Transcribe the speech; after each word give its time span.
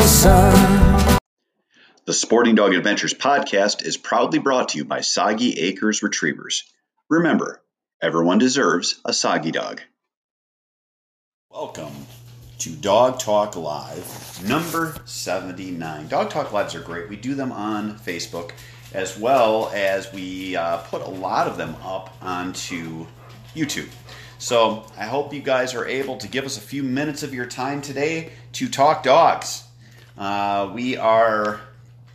the 0.00 0.08
sun. 0.08 1.18
The 2.06 2.14
Sporting 2.14 2.54
Dog 2.54 2.72
Adventures 2.72 3.12
podcast 3.12 3.84
is 3.84 3.98
proudly 3.98 4.38
brought 4.38 4.70
to 4.70 4.78
you 4.78 4.86
by 4.86 5.02
Soggy 5.02 5.60
Acres 5.60 6.02
Retrievers. 6.02 6.64
Remember, 7.10 7.62
everyone 8.00 8.38
deserves 8.38 8.98
a 9.04 9.12
soggy 9.12 9.50
dog. 9.50 9.82
Welcome 11.50 11.92
to 12.60 12.70
Dog 12.70 13.18
Talk 13.18 13.56
Live, 13.56 14.42
number 14.48 14.94
79. 15.04 16.08
Dog 16.08 16.30
Talk 16.30 16.50
Lives 16.50 16.74
are 16.74 16.80
great. 16.80 17.10
We 17.10 17.16
do 17.16 17.34
them 17.34 17.52
on 17.52 17.98
Facebook 17.98 18.52
as 18.94 19.18
well 19.18 19.70
as 19.74 20.10
we 20.14 20.56
uh, 20.56 20.78
put 20.78 21.02
a 21.02 21.10
lot 21.10 21.46
of 21.46 21.58
them 21.58 21.76
up 21.82 22.16
onto 22.22 23.06
YouTube. 23.54 23.90
So 24.38 24.86
I 24.96 25.04
hope 25.04 25.34
you 25.34 25.42
guys 25.42 25.74
are 25.74 25.86
able 25.86 26.16
to 26.16 26.26
give 26.26 26.46
us 26.46 26.56
a 26.56 26.62
few 26.62 26.82
minutes 26.82 27.22
of 27.22 27.34
your 27.34 27.44
time 27.44 27.82
today 27.82 28.32
to 28.52 28.66
talk 28.66 29.02
dogs. 29.02 29.64
Uh, 30.18 30.70
we 30.74 30.96
are 30.96 31.60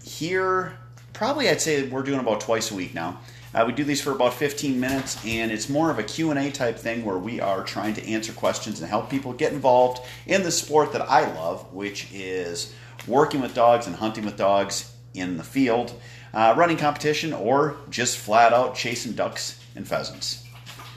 here 0.03 0.77
probably 1.15 1.49
I'd 1.49 1.61
say 1.61 1.87
we're 1.87 2.03
doing 2.03 2.19
about 2.19 2.41
twice 2.41 2.71
a 2.71 2.75
week 2.75 2.93
now. 2.93 3.19
Uh, 3.53 3.63
we 3.65 3.71
do 3.71 3.85
these 3.85 4.01
for 4.01 4.11
about 4.11 4.33
15 4.33 4.79
minutes 4.79 5.25
and 5.25 5.49
it's 5.49 5.69
more 5.69 5.89
of 5.89 5.97
a 5.97 6.03
q&a 6.03 6.51
type 6.51 6.77
thing 6.77 7.05
where 7.05 7.17
we 7.17 7.39
are 7.39 7.63
trying 7.63 7.93
to 7.93 8.05
answer 8.05 8.33
questions 8.33 8.81
and 8.81 8.89
help 8.89 9.09
people 9.09 9.31
get 9.31 9.53
involved 9.53 10.05
in 10.27 10.43
the 10.43 10.51
sport 10.51 10.91
that 10.91 11.01
i 11.09 11.21
love 11.35 11.73
which 11.73 12.11
is 12.13 12.75
working 13.07 13.39
with 13.39 13.53
dogs 13.53 13.87
and 13.87 13.95
hunting 13.95 14.25
with 14.25 14.35
dogs 14.35 14.93
in 15.13 15.37
the 15.37 15.43
field 15.43 15.93
uh, 16.33 16.53
running 16.57 16.75
competition 16.75 17.31
or 17.31 17.77
just 17.89 18.17
flat 18.17 18.51
out 18.51 18.75
chasing 18.75 19.13
ducks 19.13 19.57
and 19.73 19.87
pheasants. 19.87 20.43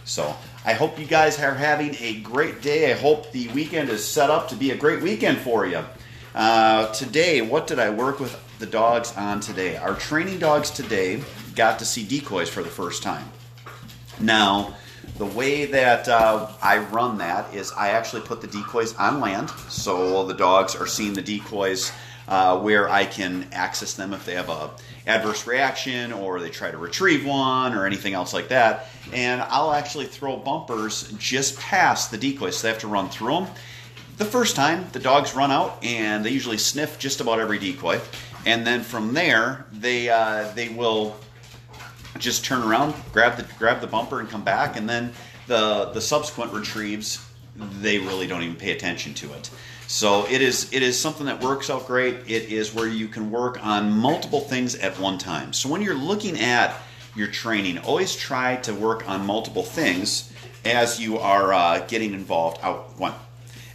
So 0.05 0.35
i 0.65 0.73
hope 0.73 0.99
you 0.99 1.07
guys 1.07 1.39
are 1.39 1.55
having 1.55 1.95
a 2.01 2.19
great 2.21 2.61
day. 2.61 2.91
I 2.91 2.97
hope 2.97 3.31
the 3.31 3.47
weekend 3.49 3.89
is 3.89 4.05
set 4.05 4.31
up 4.31 4.49
to 4.49 4.57
be 4.57 4.73
a 4.73 4.77
great 4.77 5.01
weekend 5.01 5.39
for 5.39 5.65
you 5.65 5.85
uh, 6.39 6.91
today 6.95 7.43
what 7.43 7.67
did 7.67 7.79
i 7.79 7.91
work 7.91 8.19
with 8.19 8.35
the 8.59 8.67
dogs 8.67 9.15
on 9.19 9.39
today 9.41 9.77
our 9.77 9.95
training 9.97 10.39
dogs 10.39 10.71
today 10.71 11.23
got 11.55 11.79
to 11.79 11.85
see 11.85 12.03
decoys 12.03 12.49
for 12.49 12.63
the 12.63 12.71
first 12.71 13.03
time 13.03 13.29
now, 14.21 14.75
the 15.17 15.27
way 15.27 15.67
that 15.67 16.09
uh, 16.09 16.49
I 16.61 16.79
run 16.79 17.19
that 17.19 17.55
is 17.55 17.73
I 17.73 17.91
actually 17.91 18.23
put 18.23 18.41
the 18.41 18.47
decoys 18.47 18.95
on 18.97 19.21
land, 19.21 19.51
so 19.69 20.27
the 20.27 20.35
dogs 20.35 20.75
are 20.75 20.87
seeing 20.87 21.15
the 21.15 21.23
decoys 21.23 21.93
uh, 22.27 22.59
where 22.61 22.89
I 22.89 23.05
can 23.05 23.47
access 23.53 23.95
them 23.95 24.13
if 24.13 24.27
they 24.27 24.35
have 24.35 24.49
a 24.49 24.71
adverse 25.07 25.47
reaction 25.47 26.13
or 26.13 26.41
they 26.41 26.51
try 26.51 26.71
to 26.71 26.77
retrieve 26.77 27.25
one 27.25 27.75
or 27.75 27.87
anything 27.87 28.13
else 28.13 28.35
like 28.35 28.49
that. 28.49 28.89
And 29.13 29.41
I'll 29.41 29.73
actually 29.73 30.07
throw 30.07 30.37
bumpers 30.37 31.11
just 31.13 31.59
past 31.59 32.11
the 32.11 32.19
decoys, 32.19 32.59
so 32.59 32.67
they 32.67 32.73
have 32.73 32.81
to 32.81 32.89
run 32.89 33.09
through 33.09 33.35
them. 33.35 33.47
The 34.19 34.25
first 34.25 34.57
time, 34.57 34.85
the 34.91 34.99
dogs 34.99 35.37
run 35.37 35.53
out 35.53 35.79
and 35.85 36.25
they 36.25 36.31
usually 36.31 36.59
sniff 36.59 36.99
just 36.99 37.21
about 37.21 37.39
every 37.39 37.59
decoy, 37.61 38.01
and 38.45 38.67
then 38.67 38.83
from 38.83 39.15
there 39.15 39.65
they 39.73 40.09
uh, 40.09 40.51
they 40.55 40.71
will 40.71 41.17
just 42.19 42.45
turn 42.45 42.63
around, 42.63 42.97
grab 43.13 43.37
the 43.37 43.47
grab 43.59 43.81
the 43.81 43.87
bumper, 43.87 44.19
and 44.19 44.29
come 44.29 44.43
back, 44.43 44.77
and 44.77 44.89
then 44.89 45.13
the 45.47 45.91
the 45.95 46.01
subsequent 46.01 46.53
retrieves 46.53 47.25
they 47.81 47.99
really 47.99 48.27
don't 48.27 48.43
even 48.43 48.57
pay 48.57 48.73
attention 48.73 49.15
to 49.15 49.33
it. 49.35 49.51
So 49.87 50.27
it 50.27 50.43
is 50.43 50.73
it 50.73 50.83
is 50.83 50.99
something 50.99 51.27
that 51.27 51.41
works 51.41 51.71
out 51.71 51.87
great. 51.87 52.17
It 52.27 52.51
is 52.51 52.75
where 52.75 52.89
you 52.89 53.07
can 53.07 53.31
work 53.31 53.65
on 53.65 53.93
multiple 53.93 54.41
things 54.41 54.75
at 54.75 54.99
one 54.99 55.19
time. 55.19 55.53
So 55.53 55.69
when 55.69 55.81
you're 55.81 55.95
looking 55.95 56.41
at 56.41 56.75
your 57.15 57.29
training, 57.29 57.79
always 57.79 58.17
try 58.17 58.57
to 58.57 58.75
work 58.75 59.09
on 59.09 59.25
multiple 59.25 59.63
things 59.63 60.33
as 60.65 61.01
you 61.01 61.19
are 61.19 61.53
uh, 61.53 61.87
getting 61.87 62.15
involved. 62.15 62.59
Out 62.63 62.99
one, 62.99 63.15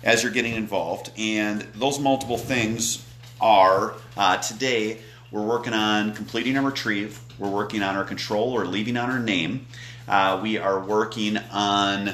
as 0.03 0.22
you're 0.22 0.31
getting 0.31 0.56
involved, 0.56 1.12
and 1.18 1.62
those 1.75 2.00
multiple 2.00 2.38
things 2.38 3.06
are 3.40 3.96
uh, 4.16 4.38
today 4.38 5.00
we're 5.34 5.41
working 5.41 5.74
on 5.74 6.14
completing 6.14 6.58
a 6.58 6.62
retrieve. 6.62 7.19
We're 7.40 7.50
working 7.50 7.81
on 7.81 7.96
our 7.96 8.03
control 8.03 8.53
or 8.53 8.66
leaving 8.66 8.97
on 8.97 9.09
our 9.09 9.19
name. 9.19 9.66
Uh, 10.08 10.40
we 10.44 10.59
are 10.59 10.80
working 10.80 11.38
on 11.52 12.14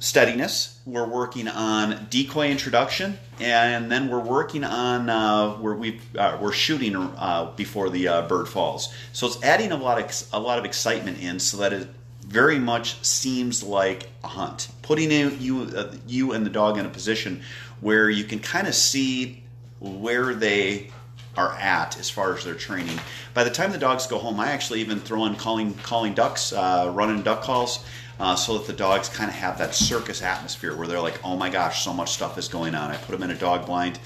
steadiness. 0.00 0.80
We're 0.84 1.06
working 1.06 1.46
on 1.46 2.08
decoy 2.10 2.48
introduction, 2.50 3.18
and 3.38 3.90
then 3.90 4.08
we're 4.08 4.18
working 4.18 4.64
on 4.64 5.08
uh, 5.08 5.52
where 5.58 5.74
we 5.74 6.00
uh, 6.18 6.38
we're 6.40 6.52
shooting 6.52 6.96
uh, 6.96 7.52
before 7.56 7.88
the 7.88 8.08
uh, 8.08 8.22
bird 8.22 8.48
falls. 8.48 8.92
So 9.12 9.28
it's 9.28 9.40
adding 9.44 9.70
a 9.70 9.76
lot 9.76 10.00
of 10.00 10.28
a 10.32 10.40
lot 10.40 10.58
of 10.58 10.64
excitement 10.64 11.20
in, 11.20 11.38
so 11.38 11.56
that 11.58 11.72
it 11.72 11.88
very 12.26 12.58
much 12.58 13.02
seems 13.04 13.62
like 13.62 14.08
a 14.24 14.28
hunt. 14.28 14.68
Putting 14.82 15.12
in, 15.12 15.40
you 15.40 15.62
uh, 15.76 15.94
you 16.06 16.32
and 16.32 16.44
the 16.44 16.50
dog 16.50 16.76
in 16.76 16.84
a 16.84 16.88
position 16.88 17.42
where 17.80 18.10
you 18.10 18.24
can 18.24 18.40
kind 18.40 18.66
of 18.66 18.74
see 18.74 19.42
where 19.80 20.34
they 20.34 20.90
are 21.36 21.52
at 21.54 21.98
as 21.98 22.10
far 22.10 22.34
as 22.34 22.44
their 22.44 22.54
training. 22.54 22.98
By 23.34 23.44
the 23.44 23.50
time 23.50 23.70
the 23.70 23.78
dogs 23.78 24.06
go 24.06 24.18
home, 24.18 24.40
I 24.40 24.50
actually 24.50 24.80
even 24.80 24.98
throw 24.98 25.26
in 25.26 25.36
calling 25.36 25.74
calling 25.74 26.14
ducks, 26.14 26.52
uh, 26.52 26.90
running 26.92 27.22
duck 27.22 27.42
calls, 27.42 27.84
uh, 28.18 28.34
so 28.34 28.58
that 28.58 28.66
the 28.66 28.72
dogs 28.72 29.08
kind 29.08 29.30
of 29.30 29.36
have 29.36 29.58
that 29.58 29.74
circus 29.74 30.22
atmosphere 30.22 30.74
where 30.74 30.88
they're 30.88 31.00
like, 31.00 31.20
"Oh 31.24 31.36
my 31.36 31.50
gosh, 31.50 31.84
so 31.84 31.92
much 31.92 32.12
stuff 32.12 32.38
is 32.38 32.48
going 32.48 32.74
on." 32.74 32.90
I 32.90 32.96
put 32.96 33.12
them 33.12 33.22
in 33.22 33.30
a 33.30 33.38
dog 33.38 33.66
blind, 33.66 34.00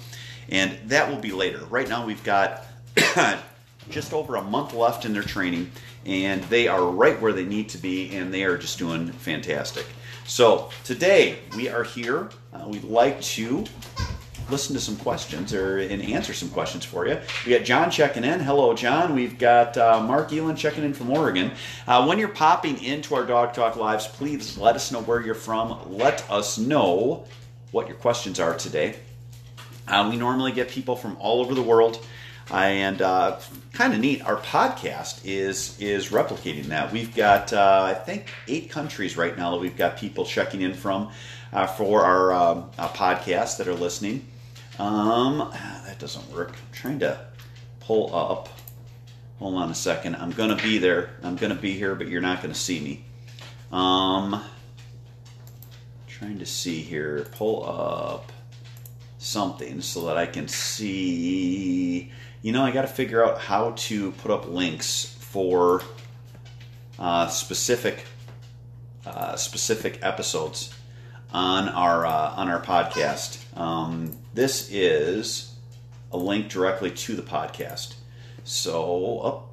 and 0.49 0.77
that 0.89 1.09
will 1.09 1.19
be 1.19 1.33
later. 1.33 1.65
Right 1.71 1.89
now, 1.89 2.05
we've 2.05 2.25
got 2.25 2.67
just 3.89 4.13
over 4.13 4.37
a 4.37 4.43
month 4.43 4.75
left 4.75 5.05
in 5.05 5.13
their 5.13 5.23
training, 5.23 5.71
and 6.07 6.43
they 6.45 6.69
are 6.69 6.85
right 6.85 7.21
where 7.21 7.33
they 7.33 7.45
need 7.45 7.69
to 7.71 7.79
be, 7.79 8.15
and 8.17 8.33
they 8.33 8.45
are 8.45 8.57
just 8.57 8.79
doing 8.79 9.11
fantastic. 9.13 9.87
So 10.27 10.71
today 10.85 11.39
we 11.57 11.69
are 11.69 11.85
here. 11.85 12.31
Uh, 12.53 12.69
we'd 12.69 12.85
like 12.85 13.21
to 13.23 13.65
listen 14.51 14.75
to 14.75 14.81
some 14.81 14.97
questions 14.97 15.55
or 15.55 15.79
and 15.79 16.03
answer 16.03 16.33
some 16.35 16.49
questions 16.51 16.85
for 16.85 17.07
you. 17.07 17.19
We 17.47 17.53
got 17.53 17.65
John 17.65 17.91
checking 17.91 18.25
in. 18.25 18.41
Hello, 18.41 18.75
John. 18.75 19.15
We've 19.15 19.39
got 19.39 19.77
uh, 19.77 20.03
Mark 20.03 20.33
Elon 20.33 20.57
checking 20.57 20.85
in 20.85 20.93
from 20.93 21.11
Oregon. 21.11 21.53
Uh, 21.87 22.05
when 22.07 22.19
you're 22.19 22.29
popping 22.29 22.83
into 22.83 23.15
our 23.15 23.25
Dog 23.25 23.55
Talk 23.55 23.77
lives, 23.77 24.07
please 24.07 24.59
let 24.59 24.75
us 24.75 24.91
know 24.91 25.03
where 25.03 25.21
you're 25.21 25.35
from. 25.35 25.97
Let 25.97 26.29
us 26.31 26.59
know 26.59 27.25
what 27.71 27.87
your 27.87 27.97
questions 27.97 28.41
are 28.41 28.55
today. 28.57 28.97
Uh, 29.87 30.09
we 30.11 30.17
normally 30.17 30.53
get 30.53 30.69
people 30.69 30.97
from 30.97 31.17
all 31.19 31.41
over 31.41 31.55
the 31.55 31.63
world. 31.63 32.05
And 32.51 33.01
uh, 33.01 33.39
kind 33.73 33.95
of 33.95 34.01
neat. 34.01 34.23
Our 34.23 34.37
podcast 34.37 35.21
is 35.25 35.79
is 35.81 36.09
replicating 36.09 36.67
that. 36.67 36.93
We've 36.93 37.15
got 37.15 37.53
uh, 37.53 37.83
I 37.87 37.95
think 37.95 38.29
eight 38.49 38.71
countries 38.71 39.17
right 39.17 39.37
now 39.37 39.53
that 39.53 39.61
we've 39.61 39.77
got 39.77 39.97
people 39.97 40.25
checking 40.25 40.63
in 40.63 40.75
from 40.75 41.11
uh, 41.53 41.67
for 41.67 42.05
our 42.05 42.33
um, 42.33 42.71
podcast 42.79 43.59
that 43.59 43.69
are 43.69 43.75
listening. 43.75 44.27
Um, 44.79 45.51
that 45.87 45.99
doesn't 45.99 46.31
work. 46.33 46.51
I'm 46.51 46.73
trying 46.73 46.99
to 47.01 47.21
pull 47.81 48.15
up. 48.15 48.49
Hold 49.39 49.55
on 49.55 49.71
a 49.71 49.75
second. 49.75 50.17
I'm 50.17 50.31
gonna 50.31 50.57
be 50.57 50.79
there. 50.79 51.11
I'm 51.23 51.37
gonna 51.37 51.55
be 51.55 51.73
here, 51.73 51.95
but 51.95 52.09
you're 52.09 52.21
not 52.21 52.43
gonna 52.43 52.55
see 52.55 52.81
me. 52.81 53.05
Um, 53.73 54.43
trying 56.07 56.39
to 56.39 56.47
see 56.47 56.83
here. 56.83 57.27
Pull 57.33 57.65
up 57.65 58.33
something 59.19 59.81
so 59.81 60.07
that 60.07 60.17
I 60.17 60.27
can 60.27 60.49
see. 60.49 62.11
You 62.43 62.53
know, 62.53 62.65
I 62.65 62.71
got 62.71 62.83
to 62.83 62.89
figure 62.89 63.25
out 63.25 63.39
how 63.39 63.73
to 63.73 64.13
put 64.13 64.31
up 64.31 64.49
links 64.49 65.05
for 65.21 65.83
uh, 66.99 67.29
specific 67.29 68.05
uh, 69.05 69.37
specific 69.37 69.99
episodes 70.03 70.75
on 71.33 71.69
our 71.69 72.07
uh, 72.07 72.35
on 72.37 72.49
our 72.49 72.63
podcast. 72.63 73.39
Um, 73.59 74.17
this 74.33 74.71
is 74.71 75.55
a 76.13 76.17
link 76.17 76.49
directly 76.49 76.91
to 76.91 77.15
the 77.15 77.23
podcast. 77.23 77.95
So, 78.45 78.75
oh, 78.75 79.49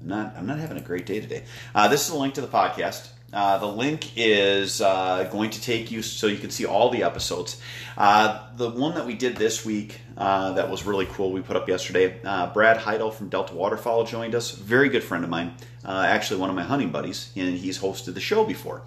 I'm 0.00 0.08
not 0.08 0.34
I'm 0.36 0.46
not 0.46 0.58
having 0.58 0.78
a 0.78 0.82
great 0.82 1.06
day 1.06 1.20
today. 1.20 1.44
Uh, 1.76 1.86
this 1.86 2.08
is 2.08 2.12
a 2.12 2.18
link 2.18 2.34
to 2.34 2.40
the 2.40 2.48
podcast. 2.48 3.08
Uh, 3.34 3.58
the 3.58 3.66
link 3.66 4.12
is 4.16 4.80
uh, 4.80 5.28
going 5.32 5.50
to 5.50 5.60
take 5.60 5.90
you 5.90 6.02
so 6.02 6.28
you 6.28 6.38
can 6.38 6.50
see 6.50 6.64
all 6.64 6.90
the 6.90 7.02
episodes. 7.02 7.60
Uh, 7.98 8.46
the 8.56 8.70
one 8.70 8.94
that 8.94 9.06
we 9.06 9.14
did 9.14 9.36
this 9.36 9.64
week 9.64 10.00
uh, 10.16 10.52
that 10.52 10.70
was 10.70 10.84
really 10.84 11.06
cool, 11.06 11.32
we 11.32 11.42
put 11.42 11.56
up 11.56 11.68
yesterday. 11.68 12.20
Uh, 12.24 12.46
Brad 12.52 12.76
Heidel 12.76 13.10
from 13.10 13.28
Delta 13.28 13.52
Waterfowl 13.54 14.04
joined 14.04 14.36
us. 14.36 14.52
Very 14.52 14.88
good 14.88 15.02
friend 15.02 15.24
of 15.24 15.30
mine, 15.30 15.54
uh, 15.84 16.04
actually 16.06 16.38
one 16.38 16.48
of 16.48 16.54
my 16.54 16.62
hunting 16.62 16.90
buddies, 16.90 17.32
and 17.34 17.58
he's 17.58 17.80
hosted 17.80 18.14
the 18.14 18.20
show 18.20 18.44
before. 18.44 18.82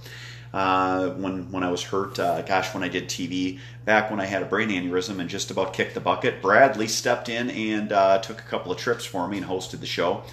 when 0.51 1.51
when 1.51 1.63
I 1.63 1.69
was 1.69 1.83
hurt, 1.83 2.15
gosh, 2.15 2.73
when 2.73 2.83
I 2.83 2.87
did 2.87 3.09
TV 3.09 3.59
back 3.83 4.09
when 4.09 4.21
I 4.21 4.25
had 4.25 4.41
a 4.41 4.45
brain 4.45 4.69
aneurysm 4.69 5.19
and 5.19 5.29
just 5.29 5.51
about 5.51 5.73
kicked 5.73 5.93
the 5.93 5.99
bucket, 5.99 6.41
Bradley 6.41 6.87
stepped 6.87 7.27
in 7.27 7.49
and 7.49 7.89
took 8.23 8.39
a 8.39 8.47
couple 8.49 8.71
of 8.71 8.77
trips 8.77 9.03
for 9.03 9.27
me 9.27 9.39
and 9.39 9.45
hosted 9.45 9.81
the 9.81 9.85
show. 9.85 10.23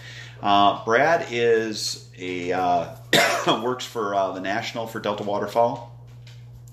Uh, 0.45 0.85
Brad 0.85 1.29
is 1.31 2.07
a 2.19 2.53
uh, 2.53 2.95
works 3.63 3.87
for 3.87 4.15
uh, 4.15 4.33
the 4.33 4.41
National 4.41 4.87
for 4.87 5.01
Delta 5.01 5.23
Waterfowl. 5.23 5.91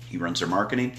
He 0.08 0.18
runs 0.18 0.40
their 0.40 0.48
marketing, 0.48 0.92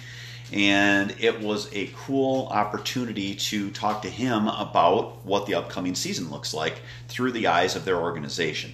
and 0.52 1.16
it 1.20 1.40
was 1.40 1.72
a 1.72 1.92
cool 1.96 2.48
opportunity 2.48 3.36
to 3.36 3.70
talk 3.70 4.02
to 4.02 4.10
him 4.10 4.48
about 4.48 5.24
what 5.24 5.46
the 5.46 5.54
upcoming 5.54 5.94
season 5.94 6.32
looks 6.32 6.52
like 6.52 6.82
through 7.08 7.34
the 7.34 7.46
eyes 7.46 7.76
of 7.76 7.86
their 7.86 8.02
organization. 8.02 8.72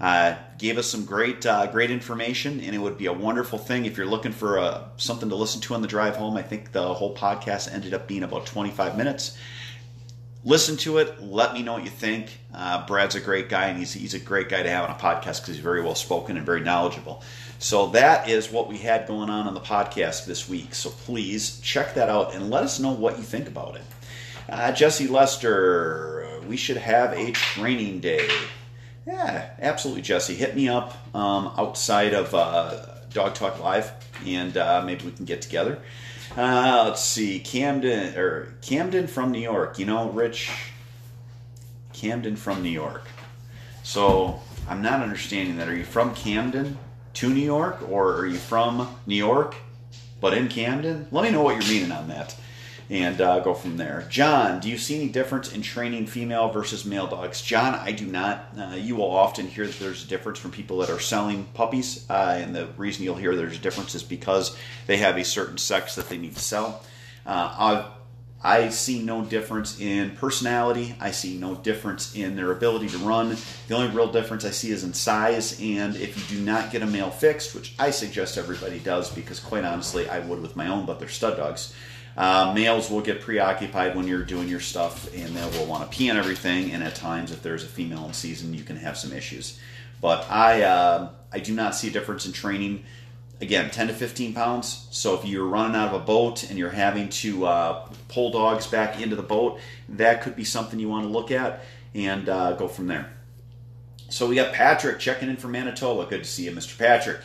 Uh, 0.00 0.34
gave 0.56 0.78
us 0.78 0.86
some 0.86 1.04
great 1.04 1.44
uh, 1.44 1.66
great 1.66 1.90
information, 1.90 2.58
and 2.60 2.74
it 2.74 2.78
would 2.78 2.96
be 2.96 3.04
a 3.04 3.12
wonderful 3.12 3.58
thing 3.58 3.84
if 3.84 3.98
you're 3.98 4.06
looking 4.06 4.32
for 4.32 4.58
uh, 4.58 4.82
something 4.96 5.28
to 5.28 5.36
listen 5.36 5.60
to 5.60 5.74
on 5.74 5.82
the 5.82 5.88
drive 5.88 6.16
home. 6.16 6.38
I 6.38 6.42
think 6.42 6.72
the 6.72 6.94
whole 6.94 7.14
podcast 7.14 7.70
ended 7.70 7.92
up 7.92 8.08
being 8.08 8.22
about 8.22 8.46
25 8.46 8.96
minutes 8.96 9.36
listen 10.44 10.76
to 10.78 10.98
it. 10.98 11.22
Let 11.22 11.54
me 11.54 11.62
know 11.62 11.74
what 11.74 11.84
you 11.84 11.90
think. 11.90 12.38
Uh, 12.54 12.86
Brad's 12.86 13.14
a 13.14 13.20
great 13.20 13.48
guy, 13.48 13.66
and 13.68 13.78
he's, 13.78 13.92
he's 13.92 14.14
a 14.14 14.18
great 14.18 14.48
guy 14.48 14.62
to 14.62 14.70
have 14.70 14.84
on 14.84 14.90
a 14.90 14.98
podcast 14.98 15.40
because 15.40 15.48
he's 15.48 15.58
very 15.58 15.82
well 15.82 15.94
spoken 15.94 16.36
and 16.36 16.44
very 16.44 16.60
knowledgeable. 16.60 17.22
So 17.58 17.88
that 17.88 18.28
is 18.28 18.50
what 18.50 18.68
we 18.68 18.78
had 18.78 19.06
going 19.06 19.30
on 19.30 19.46
on 19.46 19.54
the 19.54 19.60
podcast 19.60 20.26
this 20.26 20.48
week. 20.48 20.74
So 20.74 20.90
please 20.90 21.60
check 21.60 21.94
that 21.94 22.08
out 22.08 22.34
and 22.34 22.50
let 22.50 22.64
us 22.64 22.80
know 22.80 22.92
what 22.92 23.18
you 23.18 23.22
think 23.22 23.46
about 23.46 23.76
it. 23.76 23.82
Uh, 24.48 24.72
Jesse 24.72 25.06
Lester, 25.06 26.40
we 26.48 26.56
should 26.56 26.76
have 26.76 27.12
a 27.12 27.30
training 27.30 28.00
day. 28.00 28.28
Yeah, 29.06 29.50
absolutely, 29.60 30.02
Jesse. 30.02 30.34
Hit 30.34 30.54
me 30.54 30.68
up 30.68 30.96
um, 31.14 31.52
outside 31.56 32.14
of 32.14 32.34
uh, 32.34 32.86
Dog 33.12 33.34
Talk 33.34 33.60
Live, 33.60 33.92
and 34.26 34.56
uh, 34.56 34.82
maybe 34.84 35.04
we 35.04 35.12
can 35.12 35.24
get 35.24 35.42
together. 35.42 35.80
Uh, 36.36 36.84
let's 36.86 37.04
see, 37.04 37.38
Camden 37.38 38.16
or 38.16 38.54
Camden 38.62 39.06
from 39.06 39.32
New 39.32 39.40
York. 39.40 39.78
You 39.78 39.84
know, 39.84 40.08
Rich. 40.10 40.50
Camden 41.92 42.36
from 42.36 42.62
New 42.62 42.70
York. 42.70 43.06
So 43.82 44.40
I'm 44.68 44.80
not 44.80 45.02
understanding 45.02 45.56
that. 45.56 45.68
Are 45.68 45.76
you 45.76 45.84
from 45.84 46.14
Camden 46.14 46.78
to 47.14 47.28
New 47.28 47.44
York, 47.44 47.86
or 47.88 48.16
are 48.16 48.26
you 48.26 48.38
from 48.38 48.96
New 49.06 49.14
York 49.14 49.56
but 50.20 50.32
in 50.32 50.48
Camden? 50.48 51.06
Let 51.10 51.24
me 51.24 51.30
know 51.30 51.42
what 51.42 51.52
you're 51.52 51.70
meaning 51.70 51.92
on 51.92 52.08
that 52.08 52.34
and 52.90 53.20
uh, 53.20 53.40
go 53.40 53.54
from 53.54 53.76
there. 53.76 54.06
John, 54.10 54.60
do 54.60 54.68
you 54.68 54.78
see 54.78 54.96
any 54.96 55.08
difference 55.08 55.52
in 55.52 55.62
training 55.62 56.06
female 56.06 56.50
versus 56.50 56.84
male 56.84 57.06
dogs? 57.06 57.40
John, 57.42 57.74
I 57.74 57.92
do 57.92 58.06
not. 58.06 58.48
Uh, 58.58 58.74
you 58.76 58.96
will 58.96 59.10
often 59.10 59.46
hear 59.46 59.66
that 59.66 59.78
there's 59.78 60.04
a 60.04 60.08
difference 60.08 60.38
from 60.38 60.50
people 60.50 60.78
that 60.78 60.90
are 60.90 61.00
selling 61.00 61.44
puppies, 61.54 62.06
uh, 62.10 62.38
and 62.38 62.54
the 62.54 62.66
reason 62.76 63.04
you'll 63.04 63.14
hear 63.16 63.34
there's 63.34 63.56
a 63.56 63.60
difference 63.60 63.94
is 63.94 64.02
because 64.02 64.56
they 64.86 64.98
have 64.98 65.16
a 65.16 65.24
certain 65.24 65.58
sex 65.58 65.94
that 65.94 66.08
they 66.08 66.18
need 66.18 66.34
to 66.34 66.42
sell. 66.42 66.82
Uh, 67.24 67.88
I 68.44 68.70
see 68.70 69.00
no 69.02 69.24
difference 69.24 69.80
in 69.80 70.16
personality. 70.16 70.96
I 70.98 71.12
see 71.12 71.36
no 71.36 71.54
difference 71.54 72.16
in 72.16 72.34
their 72.34 72.50
ability 72.50 72.88
to 72.88 72.98
run. 72.98 73.36
The 73.68 73.76
only 73.76 73.94
real 73.94 74.10
difference 74.10 74.44
I 74.44 74.50
see 74.50 74.72
is 74.72 74.82
in 74.82 74.94
size. 74.94 75.60
And 75.60 75.94
if 75.94 76.18
you 76.18 76.38
do 76.38 76.44
not 76.44 76.72
get 76.72 76.82
a 76.82 76.86
male 76.86 77.10
fixed, 77.10 77.54
which 77.54 77.74
I 77.78 77.90
suggest 77.90 78.38
everybody 78.38 78.80
does, 78.80 79.14
because 79.14 79.38
quite 79.38 79.64
honestly, 79.64 80.08
I 80.08 80.18
would 80.18 80.42
with 80.42 80.56
my 80.56 80.66
own, 80.66 80.86
but 80.86 80.98
they're 80.98 81.08
stud 81.08 81.36
dogs. 81.36 81.72
Uh, 82.16 82.52
males 82.54 82.90
will 82.90 83.00
get 83.00 83.20
preoccupied 83.20 83.96
when 83.96 84.06
you're 84.06 84.24
doing 84.24 84.48
your 84.48 84.60
stuff 84.60 85.12
and 85.14 85.34
they 85.34 85.58
will 85.58 85.66
want 85.66 85.90
to 85.90 85.96
pee 85.96 86.10
on 86.10 86.16
everything. 86.16 86.72
And 86.72 86.82
at 86.82 86.94
times, 86.94 87.32
if 87.32 87.42
there's 87.42 87.64
a 87.64 87.68
female 87.68 88.04
in 88.06 88.12
season, 88.12 88.54
you 88.54 88.62
can 88.62 88.76
have 88.76 88.96
some 88.96 89.12
issues. 89.12 89.58
But 90.00 90.30
I, 90.30 90.62
uh, 90.62 91.10
I 91.32 91.38
do 91.38 91.54
not 91.54 91.74
see 91.74 91.88
a 91.88 91.90
difference 91.90 92.26
in 92.26 92.32
training. 92.32 92.84
Again, 93.40 93.70
10 93.70 93.88
to 93.88 93.94
15 93.94 94.34
pounds. 94.34 94.86
So 94.90 95.14
if 95.14 95.24
you're 95.24 95.46
running 95.46 95.74
out 95.74 95.94
of 95.94 96.00
a 96.00 96.04
boat 96.04 96.48
and 96.48 96.58
you're 96.58 96.70
having 96.70 97.08
to 97.08 97.46
uh, 97.46 97.88
pull 98.08 98.30
dogs 98.30 98.66
back 98.66 99.00
into 99.00 99.16
the 99.16 99.22
boat, 99.22 99.58
that 99.88 100.22
could 100.22 100.36
be 100.36 100.44
something 100.44 100.78
you 100.78 100.88
want 100.88 101.06
to 101.06 101.10
look 101.10 101.30
at 101.30 101.64
and 101.94 102.28
uh, 102.28 102.52
go 102.52 102.68
from 102.68 102.86
there. 102.86 103.12
So 104.10 104.26
we 104.26 104.34
got 104.34 104.52
Patrick 104.52 104.98
checking 104.98 105.30
in 105.30 105.36
from 105.36 105.52
Manitoba. 105.52 106.08
Good 106.08 106.24
to 106.24 106.28
see 106.28 106.44
you, 106.44 106.52
Mr. 106.52 106.76
Patrick. 106.76 107.20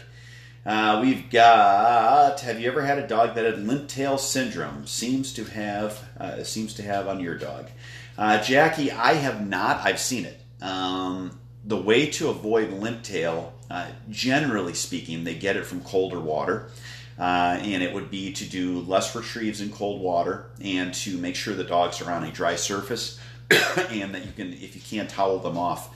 Uh, 0.67 0.99
we've 1.01 1.29
got. 1.29 2.41
Have 2.41 2.59
you 2.59 2.69
ever 2.69 2.81
had 2.81 2.99
a 2.99 3.07
dog 3.07 3.35
that 3.35 3.45
had 3.45 3.65
limp 3.65 3.87
tail 3.87 4.17
syndrome? 4.17 4.85
Seems 4.85 5.31
to 5.35 5.45
have. 5.45 6.03
Uh, 6.19 6.43
seems 6.43 6.73
to 6.73 6.83
have 6.83 7.07
on 7.07 7.21
your 7.21 7.37
dog. 7.37 7.69
Uh, 8.17 8.43
Jackie, 8.43 8.91
I 8.91 9.13
have 9.13 9.47
not. 9.47 9.79
I've 9.85 9.99
seen 9.99 10.25
it. 10.25 10.41
Um, 10.61 11.39
the 11.63 11.77
way 11.77 12.07
to 12.07 12.27
avoid 12.27 12.71
limp 12.71 13.01
tail, 13.03 13.53
uh, 13.71 13.87
generally 14.09 14.73
speaking, 14.73 15.23
they 15.23 15.35
get 15.35 15.55
it 15.55 15.65
from 15.65 15.79
colder 15.85 16.19
water. 16.19 16.69
Uh, 17.17 17.57
and 17.61 17.81
it 17.81 17.93
would 17.93 18.11
be 18.11 18.33
to 18.33 18.43
do 18.43 18.81
less 18.81 19.15
retrieves 19.15 19.61
in 19.61 19.71
cold 19.71 20.01
water 20.01 20.47
and 20.61 20.93
to 20.93 21.17
make 21.17 21.35
sure 21.35 21.55
the 21.55 21.63
dogs 21.63 22.01
are 22.01 22.11
on 22.11 22.25
a 22.25 22.31
dry 22.31 22.55
surface 22.57 23.19
and 23.49 24.13
that 24.13 24.25
you 24.25 24.31
can, 24.35 24.51
if 24.53 24.75
you 24.75 24.81
can't 24.81 25.09
towel 25.09 25.39
them 25.39 25.57
off. 25.57 25.95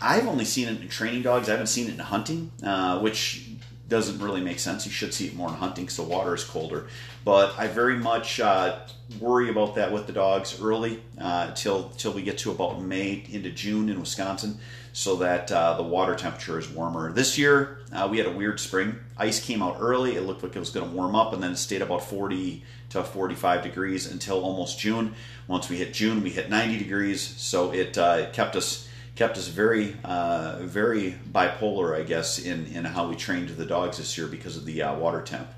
I've 0.00 0.26
only 0.26 0.44
seen 0.44 0.68
it 0.68 0.80
in 0.80 0.88
training 0.88 1.22
dogs. 1.22 1.48
I 1.48 1.52
haven't 1.52 1.68
seen 1.68 1.88
it 1.88 1.94
in 1.94 1.98
hunting, 1.98 2.52
uh, 2.62 2.98
which 3.00 3.48
doesn't 3.88 4.18
really 4.18 4.40
make 4.40 4.58
sense. 4.58 4.84
You 4.84 4.92
should 4.92 5.14
see 5.14 5.26
it 5.26 5.34
more 5.34 5.48
in 5.48 5.54
hunting 5.54 5.84
because 5.84 5.96
the 5.96 6.02
water 6.02 6.34
is 6.34 6.44
colder. 6.44 6.86
But 7.24 7.58
I 7.58 7.68
very 7.68 7.96
much 7.96 8.40
uh, 8.40 8.80
worry 9.20 9.48
about 9.48 9.76
that 9.76 9.92
with 9.92 10.06
the 10.06 10.12
dogs 10.12 10.60
early 10.60 11.02
uh, 11.20 11.52
till 11.52 11.90
till 11.90 12.12
we 12.12 12.22
get 12.22 12.38
to 12.38 12.50
about 12.50 12.82
May 12.82 13.24
into 13.30 13.50
June 13.50 13.88
in 13.88 14.00
Wisconsin, 14.00 14.58
so 14.92 15.16
that 15.16 15.50
uh, 15.52 15.76
the 15.76 15.82
water 15.82 16.14
temperature 16.14 16.58
is 16.58 16.68
warmer. 16.68 17.12
This 17.12 17.38
year 17.38 17.78
uh, 17.92 18.08
we 18.10 18.18
had 18.18 18.26
a 18.26 18.32
weird 18.32 18.58
spring. 18.58 18.96
Ice 19.16 19.44
came 19.44 19.62
out 19.62 19.76
early. 19.78 20.16
It 20.16 20.22
looked 20.22 20.42
like 20.42 20.56
it 20.56 20.60
was 20.60 20.70
going 20.70 20.88
to 20.88 20.94
warm 20.94 21.14
up, 21.14 21.32
and 21.32 21.42
then 21.42 21.52
it 21.52 21.58
stayed 21.58 21.82
about 21.82 22.02
40 22.02 22.62
to 22.90 23.02
45 23.02 23.62
degrees 23.62 24.10
until 24.10 24.42
almost 24.42 24.78
June. 24.78 25.14
Once 25.46 25.68
we 25.68 25.76
hit 25.76 25.94
June, 25.94 26.22
we 26.22 26.30
hit 26.30 26.50
90 26.50 26.78
degrees, 26.78 27.20
so 27.20 27.72
it, 27.72 27.96
uh, 27.96 28.18
it 28.20 28.32
kept 28.32 28.56
us 28.56 28.85
kept 29.16 29.38
us 29.38 29.48
very, 29.48 29.96
uh, 30.04 30.58
very 30.60 31.16
bipolar, 31.32 31.98
I 31.98 32.02
guess, 32.02 32.38
in, 32.38 32.66
in 32.66 32.84
how 32.84 33.08
we 33.08 33.16
trained 33.16 33.48
the 33.48 33.66
dogs 33.66 33.96
this 33.96 34.16
year 34.16 34.26
because 34.28 34.56
of 34.56 34.66
the 34.66 34.82
uh, 34.82 34.94
water 34.94 35.22
temp. 35.22 35.48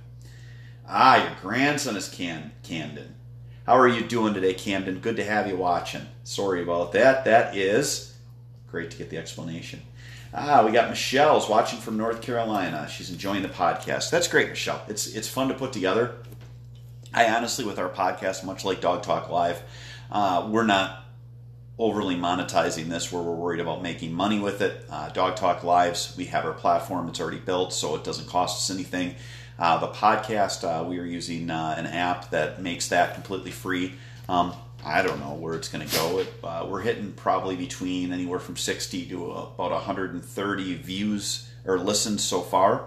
Ah, 0.88 1.22
your 1.22 1.36
grandson 1.42 1.96
is 1.96 2.08
Cam- 2.08 2.52
Camden. 2.62 3.16
How 3.66 3.76
are 3.76 3.88
you 3.88 4.02
doing 4.02 4.32
today, 4.32 4.54
Camden? 4.54 5.00
Good 5.00 5.16
to 5.16 5.24
have 5.24 5.48
you 5.48 5.56
watching. 5.56 6.06
Sorry 6.24 6.62
about 6.62 6.92
that. 6.92 7.26
That 7.26 7.54
is 7.54 8.16
great 8.68 8.90
to 8.92 8.96
get 8.96 9.10
the 9.10 9.18
explanation. 9.18 9.82
Ah, 10.32 10.64
we 10.64 10.72
got 10.72 10.88
Michelle's 10.88 11.48
watching 11.48 11.78
from 11.80 11.96
North 11.96 12.22
Carolina. 12.22 12.88
She's 12.88 13.10
enjoying 13.10 13.42
the 13.42 13.48
podcast. 13.48 14.10
That's 14.10 14.28
great, 14.28 14.50
Michelle. 14.50 14.82
It's 14.88 15.06
it's 15.06 15.28
fun 15.28 15.48
to 15.48 15.54
put 15.54 15.72
together. 15.72 16.16
I 17.12 17.28
honestly, 17.30 17.64
with 17.64 17.78
our 17.78 17.88
podcast, 17.88 18.44
much 18.44 18.64
like 18.64 18.80
Dog 18.80 19.02
Talk 19.02 19.30
Live, 19.30 19.62
uh, 20.10 20.48
we're 20.50 20.66
not 20.66 21.04
overly 21.78 22.16
monetizing 22.16 22.86
this 22.86 23.12
where 23.12 23.22
we're 23.22 23.34
worried 23.34 23.60
about 23.60 23.82
making 23.82 24.12
money 24.12 24.40
with 24.40 24.60
it. 24.60 24.84
Uh, 24.90 25.08
Dog 25.10 25.36
Talk 25.36 25.62
Lives, 25.62 26.14
we 26.16 26.24
have 26.26 26.44
our 26.44 26.52
platform, 26.52 27.08
it's 27.08 27.20
already 27.20 27.38
built, 27.38 27.72
so 27.72 27.94
it 27.94 28.02
doesn't 28.02 28.26
cost 28.26 28.58
us 28.58 28.74
anything. 28.74 29.14
Uh, 29.58 29.78
the 29.78 29.88
podcast, 29.88 30.64
uh, 30.64 30.84
we 30.84 30.98
are 30.98 31.04
using 31.04 31.50
uh, 31.50 31.74
an 31.76 31.86
app 31.86 32.30
that 32.30 32.60
makes 32.60 32.88
that 32.88 33.14
completely 33.14 33.50
free. 33.50 33.94
Um, 34.28 34.52
I 34.84 35.02
don't 35.02 35.20
know 35.20 35.34
where 35.34 35.54
it's 35.54 35.68
going 35.68 35.86
to 35.86 35.96
go. 35.96 36.18
It, 36.18 36.32
uh, 36.42 36.66
we're 36.68 36.80
hitting 36.80 37.12
probably 37.12 37.56
between 37.56 38.12
anywhere 38.12 38.38
from 38.38 38.56
60 38.56 39.06
to 39.06 39.32
about 39.32 39.70
130 39.72 40.74
views 40.74 41.48
or 41.64 41.78
listens 41.78 42.22
so 42.22 42.40
far. 42.40 42.84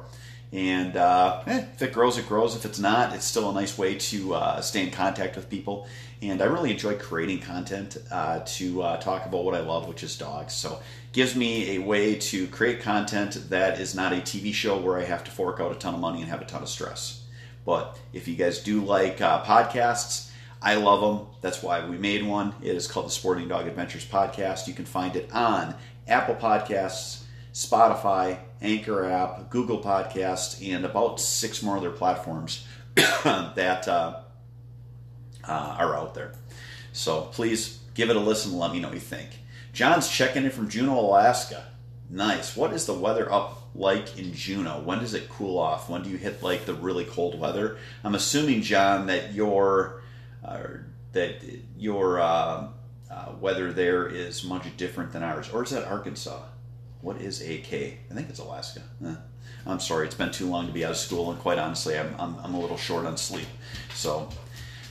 And 0.53 0.98
uh, 0.98 1.43
eh, 1.48 1.65
if 1.74 1.81
it 1.81 1.93
grows, 1.93 2.17
it 2.17 2.27
grows. 2.27 2.55
If 2.55 2.65
it's 2.65 2.79
not, 2.79 3.15
it's 3.15 3.25
still 3.25 3.50
a 3.50 3.53
nice 3.53 3.77
way 3.77 3.96
to 3.96 4.34
uh, 4.34 4.62
stay 4.62 4.84
in 4.84 4.91
contact 4.91 5.36
with 5.36 5.50
people. 5.50 5.88
And 6.22 6.41
I 6.41 6.46
really 6.46 6.72
enjoy 6.72 6.96
creating 6.96 7.39
content 7.39 7.98
uh, 8.12 8.41
to 8.46 8.84
uh, 8.84 8.98
talk 8.98 9.25
about 9.25 9.43
what 9.46 9.55
I 9.55 9.62
love, 9.62 9.88
which 9.88 10.03
is 10.03 10.17
dogs. 10.17 10.53
So 10.53 10.81
gives 11.13 11.36
me 11.36 11.77
a 11.77 11.79
way 11.79 12.15
to 12.15 12.48
create 12.48 12.81
content 12.81 13.50
that 13.50 13.79
is 13.79 13.96
not 13.96 14.13
a 14.13 14.17
TV 14.17 14.53
show 14.53 14.77
where 14.77 15.00
I 15.00 15.05
have 15.05 15.24
to 15.24 15.31
fork 15.31 15.60
out 15.60 15.72
a 15.72 15.75
ton 15.75 15.93
of 15.93 16.00
money 16.00 16.22
and 16.22 16.29
have 16.29 16.41
a 16.41 16.46
ton 16.46 16.62
of 16.62 16.70
stress. 16.70 17.24
But 17.65 17.98
if 18.12 18.27
you 18.27 18.36
guys 18.36 18.60
do 18.60 18.81
like 18.84 19.22
uh, 19.22 19.43
podcasts, 19.43 20.31
I 20.62 20.75
love 20.75 21.01
them. 21.01 21.27
That's 21.41 21.63
why 21.63 21.88
we 21.88 21.98
made 21.98 22.25
one. 22.25 22.53
It 22.62 22.75
is 22.75 22.88
called 22.88 23.08
the 23.08 23.12
Sporting 23.12 23.48
Dog 23.48 23.67
Adventures 23.67 24.05
Podcast. 24.05 24.67
You 24.67 24.74
can 24.74 24.86
find 24.86 25.15
it 25.15 25.34
on 25.34 25.75
Apple 26.08 26.36
Podcasts, 26.36 27.24
Spotify, 27.53 28.39
Anchor 28.61 29.05
app, 29.05 29.49
Google 29.49 29.81
Podcast, 29.81 30.65
and 30.67 30.85
about 30.85 31.19
six 31.19 31.63
more 31.63 31.77
other 31.77 31.89
platforms 31.89 32.65
that 32.95 33.87
uh, 33.87 34.21
uh, 35.43 35.75
are 35.79 35.95
out 35.95 36.13
there. 36.13 36.33
So 36.93 37.21
please 37.21 37.79
give 37.93 38.09
it 38.09 38.15
a 38.15 38.19
listen 38.19 38.57
let 38.57 38.71
me 38.71 38.79
know 38.79 38.89
what 38.89 38.95
you 38.95 38.99
think. 39.01 39.29
John's 39.73 40.09
checking 40.09 40.43
in 40.43 40.51
from 40.51 40.69
Juneau, 40.69 40.99
Alaska. 40.99 41.65
Nice. 42.09 42.57
What 42.57 42.73
is 42.73 42.85
the 42.85 42.93
weather 42.93 43.31
up 43.31 43.69
like 43.73 44.19
in 44.19 44.33
Juneau? 44.33 44.81
When 44.81 44.99
does 44.99 45.13
it 45.13 45.29
cool 45.29 45.57
off? 45.57 45.89
When 45.89 46.03
do 46.03 46.09
you 46.09 46.17
hit 46.17 46.43
like 46.43 46.65
the 46.65 46.73
really 46.73 47.05
cold 47.05 47.39
weather? 47.39 47.77
I'm 48.03 48.15
assuming, 48.15 48.61
John, 48.61 49.07
that 49.07 49.33
your 49.33 50.01
uh, 50.43 50.63
that 51.13 51.41
your 51.77 52.19
uh, 52.19 52.67
uh, 53.09 53.31
weather 53.39 53.71
there 53.71 54.07
is 54.07 54.43
much 54.43 54.65
different 54.75 55.13
than 55.13 55.23
ours, 55.23 55.49
or 55.49 55.63
is 55.63 55.69
that 55.69 55.85
Arkansas? 55.85 56.41
What 57.01 57.22
is 57.22 57.41
AK? 57.41 57.74
I 57.74 58.13
think 58.13 58.29
it's 58.29 58.39
Alaska. 58.39 58.81
I'm 59.65 59.79
sorry, 59.79 60.08
it's 60.08 60.15
been 60.15 60.31
too 60.31 60.50
long 60.50 60.67
to 60.67 60.74
be 60.74 60.86
out 60.86 60.91
of 60.91 60.98
school, 60.98 61.31
and 61.31 61.39
quite 61.39 61.60
honestly, 61.60 61.98
I'm, 61.98 62.15
I'm, 62.20 62.36
I'm 62.43 62.53
a 62.53 62.60
little 62.60 62.77
short 62.77 63.05
on 63.05 63.17
sleep. 63.17 63.48
So, 63.93 64.29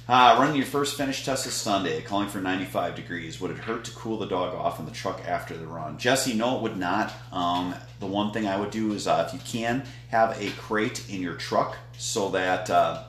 uh, 0.09 0.37
running 0.40 0.57
your 0.57 0.67
first 0.67 0.97
finish 0.97 1.25
test 1.25 1.47
is 1.47 1.55
Sunday, 1.55 2.02
calling 2.02 2.29
for 2.29 2.40
95 2.40 2.97
degrees. 2.97 3.40
Would 3.40 3.52
it 3.52 3.59
hurt 3.59 3.85
to 3.85 3.90
cool 3.93 4.19
the 4.19 4.26
dog 4.26 4.55
off 4.55 4.81
in 4.81 4.87
the 4.87 4.90
truck 4.90 5.23
after 5.26 5.57
the 5.57 5.67
run? 5.67 5.99
Jesse, 5.99 6.35
no, 6.35 6.57
it 6.57 6.62
would 6.62 6.76
not. 6.76 7.12
Um, 7.33 7.75
the 8.00 8.07
one 8.07 8.33
thing 8.33 8.47
I 8.47 8.59
would 8.59 8.71
do 8.71 8.93
is, 8.93 9.07
uh, 9.07 9.25
if 9.29 9.35
you 9.35 9.40
can, 9.45 9.85
have 10.09 10.40
a 10.40 10.50
crate 10.52 11.09
in 11.09 11.23
your 11.23 11.35
truck 11.35 11.76
so 11.97 12.29
that 12.31 12.71
uh, 12.71 13.05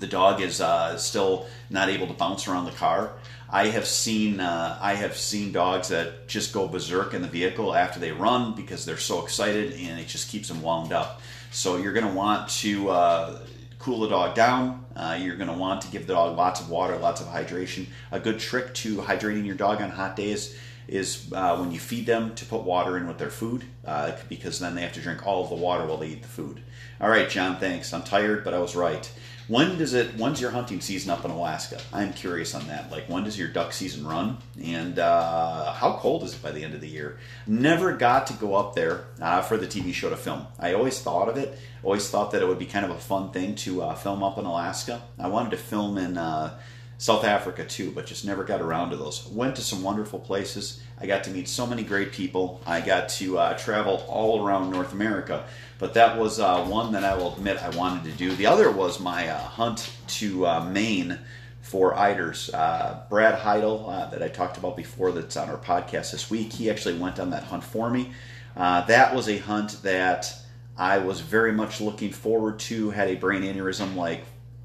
the 0.00 0.06
dog 0.06 0.40
is 0.42 0.60
uh, 0.60 0.96
still 0.98 1.46
not 1.70 1.88
able 1.88 2.06
to 2.06 2.14
bounce 2.14 2.48
around 2.48 2.66
the 2.66 2.72
car. 2.72 3.12
I 3.50 3.68
have 3.68 3.86
seen 3.86 4.40
uh, 4.40 4.78
I 4.80 4.94
have 4.94 5.16
seen 5.16 5.52
dogs 5.52 5.88
that 5.88 6.28
just 6.28 6.52
go 6.52 6.66
berserk 6.66 7.14
in 7.14 7.22
the 7.22 7.28
vehicle 7.28 7.74
after 7.74 8.00
they 8.00 8.12
run 8.12 8.54
because 8.54 8.84
they're 8.84 8.96
so 8.96 9.22
excited 9.22 9.74
and 9.74 10.00
it 10.00 10.06
just 10.06 10.28
keeps 10.28 10.48
them 10.48 10.62
wound 10.62 10.92
up. 10.92 11.20
So 11.50 11.76
you're 11.76 11.92
going 11.92 12.06
to 12.06 12.12
want 12.12 12.48
to 12.48 12.90
uh, 12.90 13.38
cool 13.78 14.00
the 14.00 14.08
dog 14.08 14.34
down. 14.34 14.84
Uh, 14.96 15.18
you're 15.20 15.36
going 15.36 15.50
to 15.50 15.56
want 15.56 15.82
to 15.82 15.88
give 15.88 16.06
the 16.06 16.14
dog 16.14 16.36
lots 16.36 16.60
of 16.60 16.70
water, 16.70 16.96
lots 16.96 17.20
of 17.20 17.28
hydration. 17.28 17.86
A 18.10 18.18
good 18.18 18.38
trick 18.38 18.74
to 18.74 18.96
hydrating 18.96 19.46
your 19.46 19.54
dog 19.54 19.80
on 19.80 19.90
hot 19.90 20.16
days 20.16 20.58
is 20.88 21.30
uh, 21.32 21.56
when 21.56 21.72
you 21.72 21.78
feed 21.78 22.06
them 22.06 22.34
to 22.34 22.44
put 22.44 22.62
water 22.62 22.96
in 22.96 23.06
with 23.06 23.18
their 23.18 23.30
food 23.30 23.64
uh, 23.86 24.12
because 24.28 24.58
then 24.58 24.74
they 24.74 24.82
have 24.82 24.92
to 24.92 25.00
drink 25.00 25.26
all 25.26 25.44
of 25.44 25.48
the 25.48 25.54
water 25.54 25.86
while 25.86 25.96
they 25.96 26.08
eat 26.08 26.22
the 26.22 26.28
food. 26.28 26.60
All 27.00 27.08
right, 27.08 27.28
John, 27.28 27.56
thanks. 27.56 27.92
I'm 27.92 28.02
tired, 28.02 28.44
but 28.44 28.54
I 28.54 28.58
was 28.58 28.76
right. 28.76 29.10
When 29.46 29.76
does 29.76 29.92
it? 29.92 30.16
When's 30.16 30.40
your 30.40 30.50
hunting 30.50 30.80
season 30.80 31.10
up 31.10 31.24
in 31.24 31.30
Alaska? 31.30 31.78
I'm 31.92 32.14
curious 32.14 32.54
on 32.54 32.66
that. 32.68 32.90
Like, 32.90 33.08
when 33.10 33.24
does 33.24 33.38
your 33.38 33.48
duck 33.48 33.74
season 33.74 34.06
run? 34.06 34.38
And 34.62 34.98
uh, 34.98 35.72
how 35.72 35.98
cold 35.98 36.22
is 36.22 36.34
it 36.34 36.42
by 36.42 36.50
the 36.50 36.64
end 36.64 36.74
of 36.74 36.80
the 36.80 36.88
year? 36.88 37.18
Never 37.46 37.94
got 37.94 38.26
to 38.28 38.32
go 38.34 38.54
up 38.54 38.74
there 38.74 39.04
uh, 39.20 39.42
for 39.42 39.58
the 39.58 39.66
TV 39.66 39.92
show 39.92 40.08
to 40.08 40.16
film. 40.16 40.46
I 40.58 40.72
always 40.72 40.98
thought 40.98 41.28
of 41.28 41.36
it. 41.36 41.58
Always 41.82 42.08
thought 42.08 42.30
that 42.30 42.40
it 42.40 42.48
would 42.48 42.58
be 42.58 42.64
kind 42.64 42.86
of 42.86 42.92
a 42.92 42.98
fun 42.98 43.32
thing 43.32 43.54
to 43.56 43.82
uh, 43.82 43.94
film 43.94 44.22
up 44.22 44.38
in 44.38 44.46
Alaska. 44.46 45.02
I 45.18 45.28
wanted 45.28 45.50
to 45.50 45.58
film 45.58 45.98
in 45.98 46.16
uh, 46.16 46.58
South 46.98 47.24
Africa 47.24 47.64
too, 47.64 47.90
but 47.90 48.06
just 48.06 48.24
never 48.24 48.44
got 48.44 48.60
around 48.60 48.90
to 48.90 48.96
those. 48.96 49.26
Went 49.26 49.56
to 49.56 49.62
some 49.62 49.82
wonderful 49.82 50.18
places. 50.18 50.80
I 51.00 51.06
got 51.06 51.24
to 51.24 51.30
meet 51.30 51.48
so 51.48 51.66
many 51.66 51.82
great 51.82 52.12
people. 52.12 52.60
I 52.66 52.80
got 52.80 53.08
to 53.10 53.38
uh, 53.38 53.58
travel 53.58 54.04
all 54.08 54.46
around 54.46 54.70
North 54.70 54.92
America, 54.92 55.44
but 55.78 55.94
that 55.94 56.18
was 56.18 56.38
uh, 56.38 56.64
one 56.64 56.92
that 56.92 57.04
I 57.04 57.16
will 57.16 57.34
admit 57.34 57.62
I 57.62 57.70
wanted 57.70 58.04
to 58.04 58.12
do. 58.12 58.34
The 58.36 58.46
other 58.46 58.70
was 58.70 59.00
my 59.00 59.28
uh, 59.28 59.38
hunt 59.38 59.90
to 60.08 60.46
uh, 60.46 60.64
Maine 60.64 61.18
for 61.62 61.94
eiders. 61.94 62.52
Uh, 62.54 63.00
Brad 63.10 63.34
Heidel, 63.40 63.88
uh, 63.88 64.06
that 64.10 64.22
I 64.22 64.28
talked 64.28 64.56
about 64.56 64.76
before, 64.76 65.12
that's 65.12 65.36
on 65.36 65.48
our 65.48 65.56
podcast 65.56 66.12
this 66.12 66.30
week, 66.30 66.52
he 66.52 66.70
actually 66.70 66.98
went 66.98 67.18
on 67.18 67.30
that 67.30 67.44
hunt 67.44 67.64
for 67.64 67.90
me. 67.90 68.12
that 68.54 69.14
was 69.14 69.28
a 69.28 69.38
hunt 69.38 69.82
that 69.82 70.32
I 70.76 70.98
was 70.98 71.20
very 71.20 71.52
much 71.52 71.80
looking 71.80 72.12
forward 72.12 72.58
to. 72.60 72.90
Had 72.90 73.08
a 73.08 73.14
brain 73.16 73.42
aneurysm 73.42 73.96
like 73.96 74.24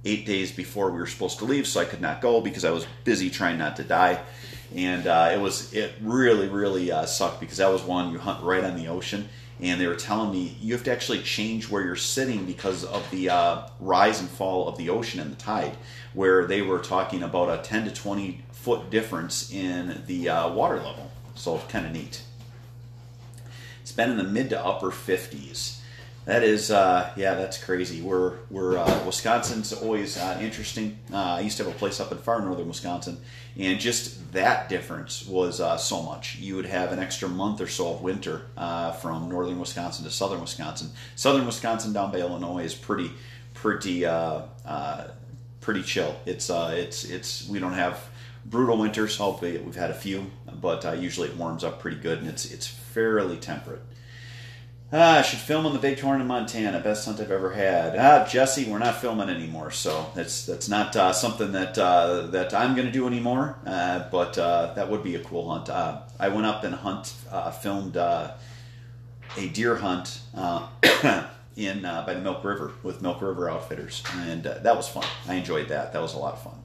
eight 0.09 0.25
days 0.25 0.51
before 0.51 0.89
we 0.91 0.99
were 0.99 1.07
supposed 1.07 1.39
to 1.39 1.45
leave, 1.45 1.67
so 1.67 1.79
I 1.79 1.85
could 1.85 2.01
not 2.01 2.21
go 2.21 2.41
because 2.41 2.65
I 2.65 2.71
was 2.71 2.85
busy 3.03 3.29
trying 3.29 3.57
not 3.57 3.75
to 3.77 3.83
die. 3.83 4.19
And 4.75 5.07
uh, 5.07 5.31
it 5.33 5.39
was 5.39 5.73
it 5.73 5.93
really 6.01 6.47
really 6.47 6.91
uh, 6.91 7.05
sucked 7.05 7.39
because 7.39 7.57
that 7.57 7.71
was 7.71 7.81
one 7.83 8.11
you 8.11 8.19
hunt 8.19 8.43
right 8.43 8.63
on 8.63 8.75
the 8.75 8.87
ocean, 8.87 9.29
and 9.59 9.79
they 9.81 9.87
were 9.87 9.95
telling 9.95 10.31
me 10.31 10.57
you 10.61 10.73
have 10.73 10.83
to 10.83 10.91
actually 10.91 11.21
change 11.21 11.69
where 11.69 11.83
you're 11.83 11.95
sitting 11.95 12.45
because 12.45 12.83
of 12.83 13.09
the 13.11 13.29
uh, 13.29 13.67
rise 13.79 14.19
and 14.19 14.29
fall 14.29 14.67
of 14.67 14.77
the 14.77 14.89
ocean 14.89 15.19
and 15.19 15.31
the 15.31 15.35
tide. 15.35 15.75
Where 16.13 16.45
they 16.45 16.61
were 16.61 16.79
talking 16.79 17.23
about 17.23 17.59
a 17.59 17.61
10 17.61 17.85
to 17.85 17.93
20 17.93 18.41
foot 18.51 18.89
difference 18.89 19.51
in 19.51 20.03
the 20.05 20.29
uh, 20.29 20.49
water 20.49 20.77
level, 20.77 21.11
so 21.35 21.59
kind 21.69 21.85
of 21.85 21.91
neat. 21.91 22.21
It's 23.81 23.91
been 23.91 24.11
in 24.11 24.17
the 24.17 24.23
mid 24.23 24.49
to 24.51 24.63
upper 24.63 24.91
50s. 24.91 25.78
That 26.29 26.43
is, 26.43 26.69
uh, 26.69 27.11
yeah, 27.15 27.33
that's 27.33 27.57
crazy. 27.57 28.03
We're 28.03 28.35
we're 28.51 28.77
uh, 28.77 29.03
Wisconsin's 29.03 29.73
always 29.73 30.15
uh, 30.15 30.37
interesting. 30.39 30.99
Uh, 31.11 31.17
I 31.17 31.39
used 31.39 31.57
to 31.57 31.63
have 31.63 31.73
a 31.73 31.75
place 31.75 31.99
up 31.99 32.11
in 32.11 32.19
far 32.19 32.39
northern 32.39 32.67
Wisconsin, 32.67 33.19
and 33.57 33.79
just 33.79 34.31
that 34.33 34.69
difference 34.69 35.25
was 35.25 35.59
uh, 35.59 35.75
so 35.77 36.03
much. 36.03 36.35
You 36.35 36.55
would 36.57 36.67
have 36.67 36.91
an 36.91 36.99
extra 36.99 37.27
month 37.27 37.61
or 37.61 37.67
so 37.67 37.95
of 37.95 38.03
winter 38.03 38.43
uh, 38.55 38.91
from 38.91 39.27
northern 39.27 39.59
Wisconsin 39.59 40.05
to 40.05 40.11
southern 40.11 40.39
Wisconsin. 40.39 40.91
Southern 41.15 41.47
Wisconsin 41.47 41.93
down 41.93 42.11
by 42.11 42.19
Illinois 42.19 42.63
is 42.63 42.75
pretty 42.75 43.09
pretty 43.55 44.05
pretty 45.61 45.81
chill. 45.81 46.15
It's 46.27 46.51
it's 46.51 47.05
it's 47.05 47.49
we 47.49 47.57
don't 47.57 47.73
have 47.73 48.07
brutal 48.45 48.77
winters. 48.77 49.17
Hopefully, 49.17 49.57
we've 49.57 49.75
had 49.75 49.89
a 49.89 49.95
few, 49.95 50.29
but 50.61 51.01
usually 51.01 51.29
it 51.29 51.37
warms 51.37 51.63
up 51.63 51.79
pretty 51.79 51.97
good, 51.97 52.19
and 52.19 52.27
it's 52.27 52.45
it's 52.45 52.67
fairly 52.67 53.37
temperate. 53.37 53.81
Ah, 54.91 55.19
I 55.19 55.21
should 55.21 55.37
film 55.37 55.67
on 55.67 55.73
the 55.73 55.79
Big 55.79 55.99
Horn 55.99 56.19
in 56.19 56.25
Montana. 56.25 56.79
Best 56.79 57.05
hunt 57.05 57.19
I've 57.19 57.29
ever 57.29 57.51
had. 57.51 57.95
Ah, 57.95 58.25
Jesse, 58.27 58.65
we're 58.65 58.79
not 58.79 58.99
filming 58.99 59.29
anymore, 59.29 59.69
so 59.69 60.09
that's 60.15 60.47
that's 60.47 60.67
not 60.67 60.95
uh, 60.95 61.13
something 61.13 61.51
that 61.51 61.77
uh, 61.77 62.21
that 62.27 62.55
I'm 62.55 62.73
going 62.73 62.87
to 62.87 62.91
do 62.91 63.05
anymore. 63.05 63.59
Uh, 63.67 64.09
but 64.11 64.35
uh, 64.39 64.73
that 64.73 64.89
would 64.89 65.03
be 65.03 65.13
a 65.13 65.19
cool 65.23 65.47
hunt. 65.51 65.69
Uh, 65.69 66.01
I 66.19 66.29
went 66.29 66.47
up 66.47 66.63
and 66.63 66.73
hunt, 66.73 67.13
uh, 67.29 67.51
filmed 67.51 67.97
a 67.97 68.35
deer 69.53 69.75
hunt 69.75 70.21
in 71.55 71.83
by 71.83 72.13
the 72.15 72.21
Milk 72.21 72.43
River 72.43 72.73
with 72.81 73.03
Milk 73.03 73.21
River 73.21 73.47
Outfitters, 73.47 74.01
and 74.15 74.41
that 74.41 74.75
was 74.75 74.89
fun. 74.89 75.05
I 75.27 75.35
enjoyed 75.35 75.67
that. 75.67 75.93
That 75.93 76.01
was 76.01 76.15
a 76.15 76.17
lot 76.17 76.33
of 76.33 76.41
fun. 76.41 76.63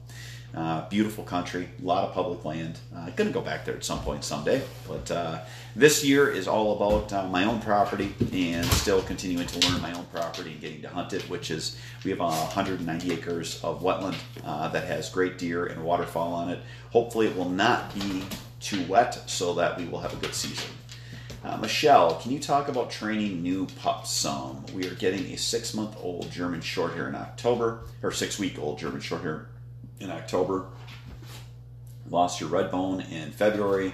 Uh, 0.55 0.87
beautiful 0.87 1.25
country, 1.25 1.67
a 1.81 1.85
lot 1.85 2.07
of 2.07 2.13
public 2.13 2.45
land. 2.45 2.79
I'm 2.95 3.09
uh, 3.09 3.11
to 3.11 3.29
go 3.29 3.41
back 3.41 3.65
there 3.65 3.75
at 3.75 3.83
some 3.83 3.99
point 3.99 4.23
someday. 4.23 4.61
But 4.87 5.11
uh, 5.11 5.39
this 5.75 6.01
year 6.05 6.29
is 6.29 6.47
all 6.47 6.77
about 6.77 7.11
uh, 7.11 7.27
my 7.27 7.43
own 7.43 7.59
property 7.59 8.15
and 8.31 8.65
still 8.67 9.01
continuing 9.01 9.47
to 9.47 9.67
learn 9.67 9.81
my 9.81 9.91
own 9.91 10.05
property 10.05 10.53
and 10.53 10.61
getting 10.61 10.81
to 10.83 10.87
hunt 10.87 11.11
it, 11.11 11.23
which 11.23 11.51
is 11.51 11.77
we 12.05 12.11
have 12.11 12.21
190 12.21 13.11
acres 13.11 13.61
of 13.65 13.81
wetland 13.81 14.15
uh, 14.45 14.69
that 14.69 14.85
has 14.85 15.09
great 15.09 15.37
deer 15.37 15.65
and 15.65 15.83
waterfowl 15.83 16.31
on 16.31 16.47
it. 16.47 16.59
Hopefully, 16.91 17.27
it 17.27 17.35
will 17.35 17.49
not 17.49 17.93
be 17.93 18.23
too 18.61 18.81
wet 18.85 19.29
so 19.29 19.55
that 19.55 19.77
we 19.77 19.83
will 19.87 19.99
have 19.99 20.13
a 20.13 20.17
good 20.17 20.33
season. 20.33 20.69
Uh, 21.43 21.57
Michelle, 21.57 22.15
can 22.21 22.31
you 22.31 22.39
talk 22.39 22.69
about 22.69 22.89
training 22.89 23.43
new 23.43 23.67
pups 23.81 24.09
some? 24.09 24.65
We 24.73 24.87
are 24.87 24.95
getting 24.95 25.25
a 25.33 25.37
six 25.37 25.73
month 25.73 25.97
old 25.99 26.31
German 26.31 26.61
Shorthair 26.61 27.09
in 27.09 27.15
October, 27.15 27.81
or 28.01 28.13
six 28.13 28.39
week 28.39 28.57
old 28.57 28.79
German 28.79 29.01
Shorthair 29.01 29.47
in 29.99 30.11
October. 30.11 30.65
Lost 32.09 32.39
your 32.39 32.49
red 32.49 32.71
bone 32.71 33.01
in 33.01 33.31
February. 33.31 33.93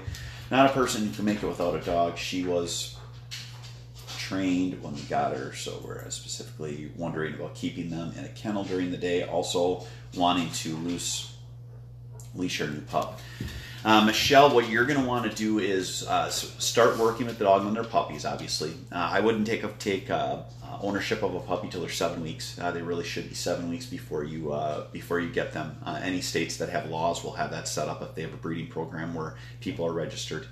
Not 0.49 0.69
a 0.69 0.73
person 0.73 1.05
who 1.05 1.13
can 1.13 1.25
make 1.25 1.41
it 1.41 1.47
without 1.47 1.75
a 1.75 1.79
dog. 1.79 2.17
She 2.17 2.43
was 2.43 2.97
trained 4.17 4.81
when 4.81 4.93
we 4.93 5.01
got 5.01 5.35
her, 5.35 5.53
so 5.53 5.81
we're 5.85 6.09
specifically 6.09 6.91
wondering 6.95 7.35
about 7.35 7.55
keeping 7.55 7.89
them 7.89 8.13
in 8.17 8.25
a 8.25 8.29
kennel 8.29 8.63
during 8.63 8.91
the 8.91 8.97
day. 8.97 9.23
Also, 9.23 9.85
wanting 10.15 10.49
to 10.51 10.75
loose 10.77 11.31
leash 12.35 12.59
her 12.59 12.67
new 12.67 12.81
pup. 12.81 13.19
Uh, 13.83 14.05
Michelle, 14.05 14.53
what 14.53 14.69
you're 14.69 14.85
going 14.85 14.99
to 14.99 15.05
want 15.05 15.29
to 15.29 15.35
do 15.35 15.59
is 15.59 16.07
uh, 16.07 16.29
start 16.29 16.97
working 16.97 17.25
with 17.25 17.39
the 17.39 17.45
dog 17.45 17.65
when 17.65 17.73
they're 17.73 17.83
puppies. 17.83 18.25
Obviously, 18.25 18.71
uh, 18.91 19.09
I 19.11 19.19
wouldn't 19.19 19.47
take 19.47 19.63
a, 19.63 19.69
take 19.79 20.09
uh, 20.09 20.43
uh, 20.60 20.60
Uh, 20.71 20.77
ownership 20.83 21.21
of 21.23 21.35
a 21.35 21.39
puppy 21.39 21.67
till 21.67 21.81
they're 21.81 21.89
seven 21.89 22.21
weeks. 22.21 22.57
Uh, 22.59 22.71
they 22.71 22.81
really 22.81 23.03
should 23.03 23.27
be 23.27 23.35
seven 23.35 23.69
weeks 23.69 23.85
before 23.85 24.23
you 24.23 24.53
uh, 24.53 24.85
before 24.91 25.19
you 25.19 25.29
get 25.29 25.51
them. 25.51 25.75
Uh, 25.85 25.99
any 26.01 26.21
states 26.21 26.57
that 26.57 26.69
have 26.69 26.89
laws 26.89 27.23
will 27.23 27.33
have 27.33 27.51
that 27.51 27.67
set 27.67 27.87
up 27.87 28.01
if 28.01 28.15
they 28.15 28.21
have 28.21 28.33
a 28.33 28.37
breeding 28.37 28.67
program 28.67 29.13
where 29.13 29.35
people 29.59 29.85
are 29.85 29.93
registered. 29.93 30.47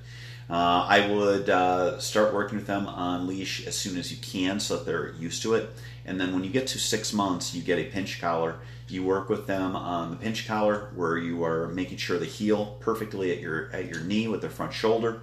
I 0.52 1.08
would 1.12 2.02
start 2.02 2.34
working 2.34 2.58
with 2.58 2.66
them 2.66 2.88
on 2.88 3.28
leash 3.28 3.68
as 3.68 3.78
soon 3.78 3.98
as 3.98 4.12
you 4.12 4.18
can, 4.18 4.60
so 4.60 4.78
that 4.78 4.86
they're 4.86 5.14
used 5.14 5.44
to 5.44 5.54
it. 5.54 5.70
And 6.06 6.20
then 6.20 6.34
when 6.34 6.44
you 6.44 6.50
get 6.50 6.66
to 6.68 6.80
six 6.80 7.14
months, 7.14 7.54
you 7.54 7.62
get 7.62 7.78
a 7.78 7.84
pinch 7.84 8.20
collar 8.20 8.60
you 8.90 9.04
work 9.04 9.30
with 9.30 9.46
them 9.46 9.76
on 9.76 10.10
the 10.10 10.18
pinch 10.18 10.48
collar, 10.48 10.90
where 10.96 11.18
you 11.18 11.44
are 11.44 11.68
making 11.68 11.98
sure 11.98 12.18
they 12.18 12.26
heel 12.26 12.78
perfectly 12.80 13.32
at 13.32 13.40
your 13.40 13.70
at 13.72 13.86
your 13.86 14.02
knee 14.02 14.28
with 14.28 14.42
their 14.42 14.50
front 14.50 14.74
shoulder. 14.74 15.22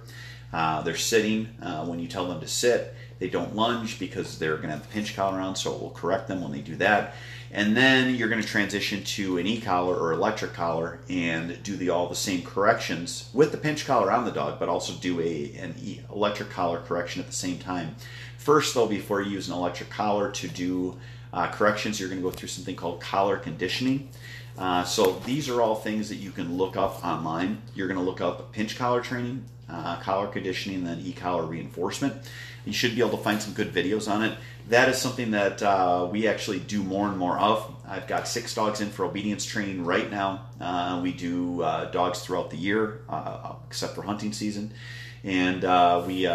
Uh, 0.51 0.81
they're 0.81 0.95
sitting 0.95 1.49
uh, 1.61 1.85
when 1.85 1.99
you 1.99 2.07
tell 2.07 2.27
them 2.27 2.39
to 2.39 2.47
sit. 2.47 2.93
They 3.19 3.29
don't 3.29 3.55
lunge 3.55 3.99
because 3.99 4.37
they're 4.37 4.57
going 4.57 4.69
to 4.69 4.75
have 4.75 4.87
the 4.87 4.93
pinch 4.93 5.15
collar 5.15 5.39
on, 5.39 5.55
so 5.55 5.73
it 5.73 5.81
will 5.81 5.89
correct 5.89 6.27
them 6.27 6.41
when 6.41 6.51
they 6.51 6.61
do 6.61 6.75
that. 6.77 7.15
And 7.51 7.75
then 7.75 8.15
you're 8.15 8.27
going 8.27 8.41
to 8.41 8.47
transition 8.47 9.03
to 9.03 9.37
an 9.37 9.47
e-collar 9.47 9.95
or 9.95 10.11
electric 10.11 10.53
collar 10.53 10.99
and 11.09 11.61
do 11.63 11.75
the 11.75 11.89
all 11.89 12.07
the 12.07 12.15
same 12.15 12.41
corrections 12.43 13.29
with 13.33 13.51
the 13.51 13.57
pinch 13.57 13.85
collar 13.85 14.11
on 14.11 14.25
the 14.25 14.31
dog, 14.31 14.59
but 14.59 14.69
also 14.69 14.93
do 14.93 15.19
a 15.21 15.55
an 15.57 15.75
e- 15.81 16.01
electric 16.13 16.49
collar 16.49 16.79
correction 16.79 17.21
at 17.21 17.27
the 17.27 17.33
same 17.33 17.57
time. 17.57 17.95
First, 18.37 18.73
though, 18.73 18.87
before 18.87 19.21
you 19.21 19.31
use 19.31 19.47
an 19.47 19.55
electric 19.55 19.89
collar 19.89 20.29
to 20.31 20.47
do 20.47 20.97
uh, 21.33 21.47
corrections, 21.47 21.99
you're 21.99 22.09
going 22.09 22.21
to 22.21 22.29
go 22.29 22.31
through 22.31 22.49
something 22.49 22.75
called 22.75 22.99
collar 22.99 23.37
conditioning. 23.37 24.09
Uh, 24.57 24.83
so 24.83 25.19
these 25.25 25.49
are 25.49 25.61
all 25.61 25.75
things 25.75 26.09
that 26.09 26.15
you 26.15 26.31
can 26.31 26.57
look 26.57 26.75
up 26.75 27.05
online. 27.05 27.61
You're 27.75 27.87
going 27.87 27.99
to 27.99 28.05
look 28.05 28.21
up 28.21 28.51
pinch 28.51 28.77
collar 28.77 29.01
training, 29.01 29.45
uh, 29.69 29.97
collar 29.97 30.27
conditioning, 30.27 30.79
and 30.79 30.87
then 30.87 30.99
e-collar 31.01 31.45
reinforcement. 31.45 32.13
You 32.65 32.73
should 32.73 32.95
be 32.95 33.01
able 33.01 33.17
to 33.17 33.23
find 33.23 33.41
some 33.41 33.53
good 33.53 33.73
videos 33.73 34.11
on 34.11 34.23
it. 34.23 34.37
That 34.69 34.89
is 34.89 34.97
something 34.97 35.31
that 35.31 35.63
uh, 35.63 36.09
we 36.11 36.27
actually 36.27 36.59
do 36.59 36.83
more 36.83 37.07
and 37.07 37.17
more 37.17 37.39
of. 37.39 37.73
I've 37.87 38.07
got 38.07 38.27
six 38.27 38.53
dogs 38.53 38.81
in 38.81 38.89
for 38.89 39.05
obedience 39.05 39.45
training 39.45 39.85
right 39.85 40.11
now. 40.11 40.47
Uh, 40.59 40.99
we 41.01 41.13
do 41.13 41.61
uh, 41.61 41.85
dogs 41.91 42.19
throughout 42.19 42.49
the 42.49 42.57
year, 42.57 43.01
uh, 43.07 43.53
except 43.67 43.95
for 43.95 44.01
hunting 44.01 44.33
season, 44.33 44.73
and 45.23 45.63
uh, 45.63 46.03
we 46.05 46.27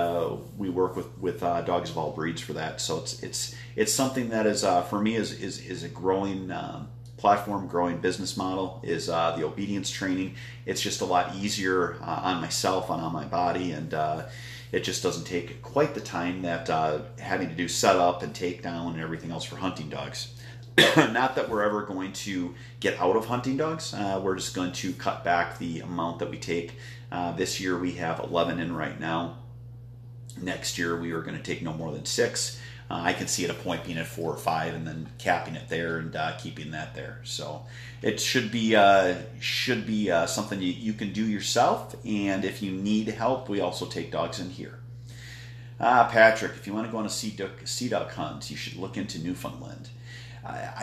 we 0.56 0.70
work 0.70 0.96
with 0.96 1.18
with 1.18 1.40
dogs 1.40 1.90
of 1.90 1.98
all 1.98 2.12
breeds 2.12 2.40
for 2.40 2.54
that. 2.54 2.80
So 2.80 2.98
it's 2.98 3.22
it's 3.22 3.54
it's 3.76 3.92
something 3.92 4.30
that 4.30 4.46
is 4.46 4.62
for 4.62 5.00
me 5.00 5.16
is 5.16 5.32
is 5.32 5.58
is 5.58 5.82
a 5.82 5.88
growing. 5.88 6.50
Um, 6.50 6.88
platform 7.22 7.68
growing 7.68 7.98
business 7.98 8.36
model 8.36 8.80
is 8.82 9.08
uh, 9.08 9.36
the 9.36 9.44
obedience 9.44 9.88
training. 9.88 10.34
It's 10.66 10.80
just 10.80 11.02
a 11.02 11.04
lot 11.04 11.36
easier 11.36 11.94
uh, 12.02 12.20
on 12.24 12.40
myself 12.40 12.90
and 12.90 13.00
on 13.00 13.12
my 13.12 13.24
body, 13.24 13.70
and 13.70 13.94
uh, 13.94 14.24
it 14.72 14.82
just 14.82 15.04
doesn't 15.04 15.22
take 15.22 15.62
quite 15.62 15.94
the 15.94 16.00
time 16.00 16.42
that 16.42 16.68
uh, 16.68 17.02
having 17.20 17.48
to 17.48 17.54
do 17.54 17.68
setup 17.68 18.24
and 18.24 18.34
takedown 18.34 18.94
and 18.94 19.00
everything 19.00 19.30
else 19.30 19.44
for 19.44 19.54
hunting 19.54 19.88
dogs. 19.88 20.34
Not 20.96 21.36
that 21.36 21.48
we're 21.48 21.62
ever 21.62 21.82
going 21.82 22.12
to 22.12 22.56
get 22.80 22.98
out 22.98 23.14
of 23.14 23.26
hunting 23.26 23.56
dogs. 23.56 23.94
Uh, 23.94 24.20
we're 24.20 24.34
just 24.34 24.52
going 24.52 24.72
to 24.72 24.92
cut 24.92 25.22
back 25.22 25.58
the 25.58 25.78
amount 25.78 26.18
that 26.18 26.28
we 26.28 26.38
take. 26.38 26.74
Uh, 27.12 27.30
this 27.30 27.60
year 27.60 27.78
we 27.78 27.92
have 27.92 28.18
11 28.18 28.58
in 28.58 28.74
right 28.74 28.98
now. 28.98 29.36
Next 30.40 30.76
year 30.76 31.00
we 31.00 31.12
are 31.12 31.22
going 31.22 31.36
to 31.36 31.42
take 31.42 31.62
no 31.62 31.72
more 31.72 31.92
than 31.92 32.04
six. 32.04 32.60
Uh, 32.92 33.00
I 33.04 33.14
can 33.14 33.26
see 33.26 33.42
it 33.42 33.48
at 33.48 33.56
a 33.56 33.58
point 33.58 33.84
being 33.84 33.96
at 33.96 34.06
four 34.06 34.30
or 34.30 34.36
five, 34.36 34.74
and 34.74 34.86
then 34.86 35.08
capping 35.16 35.54
it 35.54 35.70
there 35.70 35.96
and 35.96 36.14
uh, 36.14 36.36
keeping 36.36 36.72
that 36.72 36.94
there. 36.94 37.20
So 37.24 37.64
it 38.02 38.20
should 38.20 38.52
be 38.52 38.76
uh, 38.76 39.14
should 39.40 39.86
be 39.86 40.10
uh, 40.10 40.26
something 40.26 40.60
you, 40.60 40.72
you, 40.72 40.92
can 40.92 41.10
do 41.10 41.24
yourself. 41.24 41.96
And 42.04 42.44
if 42.44 42.60
you 42.60 42.70
need 42.70 43.08
help, 43.08 43.48
we 43.48 43.62
also 43.62 43.86
take 43.86 44.12
dogs 44.12 44.38
in 44.40 44.50
here. 44.50 44.78
Ah, 45.80 46.06
Patrick, 46.12 46.52
if 46.52 46.66
you 46.66 46.74
want 46.74 46.86
to 46.86 46.92
go 46.92 46.98
on 46.98 47.06
a 47.06 47.10
sea 47.10 47.30
duck, 47.30 47.66
sea 47.66 47.88
duck 47.88 48.12
hunt, 48.12 48.50
you 48.50 48.58
should 48.58 48.76
look 48.76 48.98
into 48.98 49.18
Newfoundland. 49.18 49.88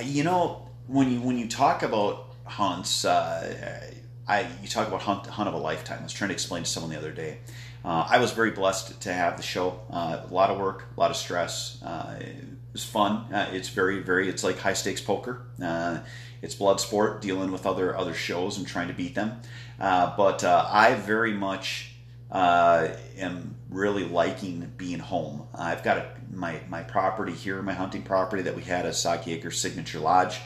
You 0.03 0.23
know, 0.23 0.67
when 0.87 1.11
you 1.11 1.21
when 1.21 1.37
you 1.37 1.47
talk 1.47 1.83
about 1.83 2.33
hunts, 2.43 3.05
uh, 3.05 3.93
I 4.27 4.47
you 4.63 4.67
talk 4.67 4.87
about 4.87 5.01
hunt 5.01 5.27
hunt 5.27 5.47
of 5.47 5.53
a 5.53 5.59
lifetime. 5.59 5.99
I 5.99 6.03
was 6.03 6.13
trying 6.13 6.29
to 6.29 6.33
explain 6.33 6.63
to 6.63 6.69
someone 6.69 6.91
the 6.91 6.97
other 6.97 7.11
day. 7.11 7.37
Uh, 7.83 8.05
I 8.09 8.19
was 8.19 8.31
very 8.31 8.51
blessed 8.51 9.01
to 9.01 9.13
have 9.13 9.37
the 9.37 9.43
show. 9.43 9.79
Uh, 9.89 10.21
a 10.29 10.33
lot 10.33 10.49
of 10.49 10.59
work, 10.59 10.85
a 10.95 10.99
lot 10.99 11.11
of 11.11 11.17
stress. 11.17 11.81
Uh, 11.81 12.17
it 12.19 12.45
was 12.73 12.83
fun. 12.83 13.33
Uh, 13.33 13.49
it's 13.53 13.69
very, 13.69 14.01
very. 14.01 14.27
It's 14.27 14.43
like 14.43 14.59
high 14.59 14.73
stakes 14.73 15.01
poker. 15.01 15.43
Uh, 15.61 15.99
it's 16.41 16.55
blood 16.55 16.79
sport, 16.79 17.21
dealing 17.21 17.51
with 17.51 17.65
other 17.65 17.95
other 17.95 18.13
shows 18.13 18.57
and 18.57 18.67
trying 18.67 18.89
to 18.89 18.93
beat 18.93 19.15
them. 19.15 19.41
Uh, 19.79 20.15
but 20.17 20.43
I 20.43 20.95
very 20.95 21.33
much 21.33 21.93
am 22.31 23.55
really 23.69 24.03
liking 24.03 24.71
being 24.77 24.99
home. 24.99 25.47
I've 25.55 25.83
got 25.83 25.97
a, 25.97 26.11
my 26.33 26.59
my 26.67 26.83
property 26.83 27.33
here, 27.33 27.61
my 27.61 27.73
hunting 27.73 28.03
property 28.03 28.43
that 28.43 28.55
we 28.55 28.61
had 28.61 28.85
at 28.85 28.95
Soggy 28.95 29.33
Acres 29.33 29.59
Signature 29.59 29.99
Lodge 29.99 30.39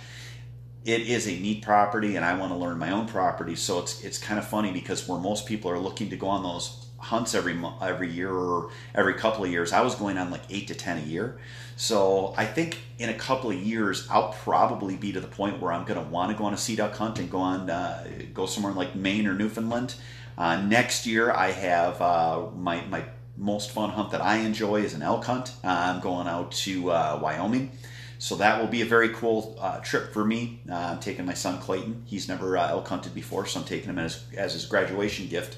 it 0.86 1.02
is 1.02 1.28
a 1.28 1.40
neat 1.40 1.62
property 1.62 2.18
and 2.18 2.26
I 2.26 2.38
want 2.38 2.52
to 2.52 2.58
learn 2.58 2.78
my 2.78 2.92
own 2.92 3.08
property. 3.08 3.56
So 3.56 3.80
it's 3.80 4.04
it's 4.04 4.18
kind 4.18 4.38
of 4.38 4.46
funny 4.46 4.72
because 4.72 5.08
where 5.08 5.20
most 5.20 5.46
people 5.46 5.72
are 5.72 5.80
looking 5.80 6.10
to 6.10 6.18
go 6.18 6.28
on 6.28 6.44
those 6.44 6.83
hunts 7.04 7.36
every 7.36 7.56
every 7.82 8.10
year 8.10 8.32
or 8.32 8.70
every 8.96 9.14
couple 9.14 9.44
of 9.44 9.52
years. 9.52 9.74
I 9.74 9.82
was 9.82 9.96
going 9.96 10.18
on 10.18 10.32
like 10.32 10.44
eight 10.50 10.68
to 10.68 10.76
ten 10.76 10.98
a 10.98 11.02
year. 11.02 11.38
So 11.76 12.34
I 12.38 12.46
think 12.46 12.80
in 13.00 13.10
a 13.10 13.14
couple 13.14 13.50
of 13.50 13.58
years, 13.58 14.08
I'll 14.10 14.32
probably 14.32 14.96
be 14.96 15.12
to 15.14 15.20
the 15.20 15.28
point 15.28 15.60
where 15.60 15.72
I'm 15.72 15.86
going 15.86 16.04
to 16.04 16.10
want 16.10 16.32
to 16.32 16.38
go 16.38 16.46
on 16.46 16.54
a 16.54 16.58
sea 16.58 16.76
duck 16.76 16.96
hunt 16.96 17.20
and 17.20 17.30
go 17.30 17.40
on 17.40 17.70
uh, 17.70 18.08
go 18.34 18.46
somewhere 18.46 18.74
like 18.74 18.96
Maine 18.96 19.28
or 19.28 19.34
Newfoundland. 19.34 19.96
Uh, 20.38 20.62
next 20.62 21.06
year, 21.06 21.32
I 21.32 21.52
have 21.52 22.02
uh, 22.02 22.48
my 22.56 22.86
my 22.86 23.04
most 23.36 23.72
fun 23.72 23.90
hunt 23.90 24.12
that 24.12 24.22
I 24.22 24.38
enjoy 24.38 24.82
is 24.82 24.94
an 24.94 25.02
elk 25.02 25.26
hunt. 25.26 25.54
Uh, 25.64 25.68
I'm 25.68 26.00
going 26.02 26.28
out 26.28 26.52
to 26.52 26.92
uh, 26.92 27.20
Wyoming. 27.22 27.72
So 28.20 28.36
that 28.36 28.62
will 28.62 28.70
be 28.70 28.82
a 28.82 28.86
very 28.86 29.10
cool 29.10 29.58
uh, 29.60 29.80
trip 29.80 30.14
for 30.14 30.24
me. 30.24 30.62
I'm 30.72 31.00
taking 31.00 31.26
my 31.26 31.34
son 31.34 31.60
Clayton. 31.60 32.04
He's 32.06 32.30
never 32.30 32.56
elk 32.56 32.88
hunted 32.88 33.14
before, 33.14 33.46
so 33.46 33.60
I'm 33.60 33.66
taking 33.66 33.90
him 33.90 34.00
as, 34.00 34.24
as 34.38 34.54
his 34.54 34.66
graduation 34.66 35.28
gift 35.28 35.58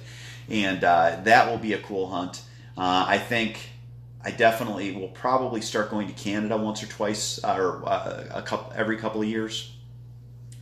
and 0.49 0.83
uh, 0.83 1.19
that 1.23 1.49
will 1.49 1.57
be 1.57 1.73
a 1.73 1.79
cool 1.79 2.07
hunt. 2.07 2.41
Uh, 2.77 3.05
I 3.07 3.17
think 3.17 3.57
I 4.23 4.31
definitely 4.31 4.91
will 4.91 5.09
probably 5.09 5.61
start 5.61 5.89
going 5.89 6.07
to 6.07 6.13
Canada 6.13 6.57
once 6.57 6.81
or 6.81 6.87
twice, 6.87 7.43
uh, 7.43 7.55
or 7.57 7.87
uh, 7.87 8.25
a 8.31 8.41
couple 8.41 8.73
every 8.75 8.97
couple 8.97 9.21
of 9.21 9.27
years, 9.27 9.75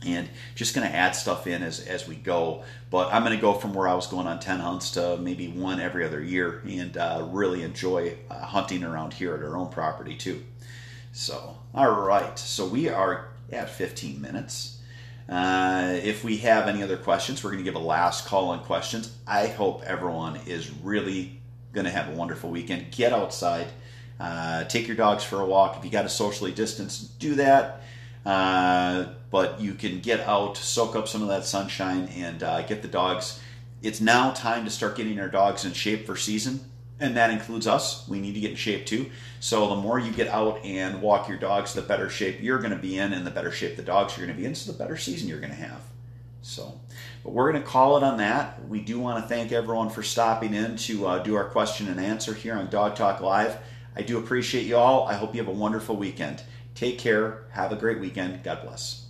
and 0.04 0.28
just 0.54 0.74
going 0.74 0.86
to 0.86 0.94
add 0.94 1.16
stuff 1.16 1.46
in 1.46 1.62
as 1.62 1.80
as 1.80 2.06
we 2.06 2.14
go. 2.14 2.62
But 2.90 3.12
I'm 3.12 3.24
going 3.24 3.36
to 3.36 3.40
go 3.40 3.54
from 3.54 3.74
where 3.74 3.88
I 3.88 3.94
was 3.94 4.06
going 4.06 4.26
on 4.26 4.38
ten 4.38 4.60
hunts 4.60 4.92
to 4.92 5.16
maybe 5.16 5.48
one 5.48 5.80
every 5.80 6.04
other 6.04 6.22
year, 6.22 6.62
and 6.68 6.96
uh, 6.96 7.26
really 7.30 7.62
enjoy 7.62 8.16
uh, 8.30 8.44
hunting 8.44 8.84
around 8.84 9.14
here 9.14 9.34
at 9.34 9.42
our 9.42 9.56
own 9.56 9.70
property 9.70 10.16
too. 10.16 10.44
So, 11.12 11.56
all 11.72 11.92
right, 11.92 12.36
so 12.36 12.66
we 12.66 12.88
are 12.88 13.28
at 13.52 13.70
15 13.70 14.20
minutes. 14.20 14.73
Uh, 15.28 15.98
if 16.02 16.22
we 16.22 16.38
have 16.38 16.68
any 16.68 16.82
other 16.82 16.96
questions, 16.96 17.42
we're 17.42 17.50
going 17.50 17.64
to 17.64 17.70
give 17.70 17.80
a 17.80 17.84
last 17.84 18.26
call 18.26 18.50
on 18.50 18.62
questions. 18.64 19.16
I 19.26 19.46
hope 19.46 19.82
everyone 19.84 20.38
is 20.46 20.70
really 20.70 21.40
going 21.72 21.86
to 21.86 21.90
have 21.90 22.08
a 22.08 22.12
wonderful 22.12 22.50
weekend. 22.50 22.90
Get 22.90 23.12
outside, 23.12 23.66
uh, 24.20 24.64
take 24.64 24.86
your 24.86 24.96
dogs 24.96 25.24
for 25.24 25.40
a 25.40 25.46
walk. 25.46 25.78
If 25.78 25.84
you 25.84 25.90
got 25.90 26.02
to 26.02 26.08
socially 26.08 26.52
distance, 26.52 26.98
do 26.98 27.34
that. 27.36 27.82
Uh, 28.24 29.06
but 29.30 29.60
you 29.60 29.74
can 29.74 30.00
get 30.00 30.20
out, 30.20 30.56
soak 30.56 30.94
up 30.96 31.08
some 31.08 31.22
of 31.22 31.28
that 31.28 31.44
sunshine, 31.44 32.08
and 32.16 32.42
uh, 32.42 32.62
get 32.62 32.82
the 32.82 32.88
dogs. 32.88 33.40
It's 33.82 34.00
now 34.00 34.32
time 34.32 34.64
to 34.64 34.70
start 34.70 34.96
getting 34.96 35.18
our 35.20 35.28
dogs 35.28 35.64
in 35.64 35.72
shape 35.72 36.06
for 36.06 36.16
season 36.16 36.60
and 37.04 37.16
that 37.16 37.30
includes 37.30 37.66
us. 37.66 38.08
We 38.08 38.20
need 38.20 38.34
to 38.34 38.40
get 38.40 38.50
in 38.50 38.56
shape 38.56 38.86
too. 38.86 39.10
So 39.40 39.68
the 39.68 39.76
more 39.76 39.98
you 39.98 40.10
get 40.10 40.28
out 40.28 40.64
and 40.64 41.02
walk 41.02 41.28
your 41.28 41.38
dogs, 41.38 41.74
the 41.74 41.82
better 41.82 42.08
shape 42.08 42.38
you're 42.40 42.58
going 42.58 42.70
to 42.70 42.76
be 42.76 42.98
in, 42.98 43.12
and 43.12 43.26
the 43.26 43.30
better 43.30 43.52
shape 43.52 43.76
the 43.76 43.82
dogs 43.82 44.14
are 44.14 44.22
going 44.22 44.32
to 44.32 44.36
be 44.36 44.46
in, 44.46 44.54
so 44.54 44.72
the 44.72 44.78
better 44.78 44.96
season 44.96 45.28
you're 45.28 45.40
going 45.40 45.50
to 45.50 45.56
have. 45.56 45.82
So, 46.42 46.80
but 47.22 47.32
we're 47.32 47.50
going 47.50 47.62
to 47.62 47.68
call 47.68 47.96
it 47.96 48.02
on 48.02 48.18
that. 48.18 48.66
We 48.68 48.80
do 48.80 48.98
want 48.98 49.22
to 49.22 49.28
thank 49.28 49.52
everyone 49.52 49.90
for 49.90 50.02
stopping 50.02 50.54
in 50.54 50.76
to 50.76 51.06
uh, 51.06 51.18
do 51.20 51.34
our 51.36 51.48
question 51.48 51.88
and 51.88 52.00
answer 52.00 52.34
here 52.34 52.54
on 52.54 52.68
Dog 52.68 52.96
Talk 52.96 53.20
Live. 53.20 53.56
I 53.96 54.02
do 54.02 54.18
appreciate 54.18 54.66
you 54.66 54.76
all. 54.76 55.06
I 55.06 55.14
hope 55.14 55.34
you 55.34 55.40
have 55.40 55.48
a 55.48 55.56
wonderful 55.56 55.96
weekend. 55.96 56.42
Take 56.74 56.98
care. 56.98 57.44
Have 57.52 57.72
a 57.72 57.76
great 57.76 58.00
weekend. 58.00 58.42
God 58.42 58.62
bless. 58.62 59.06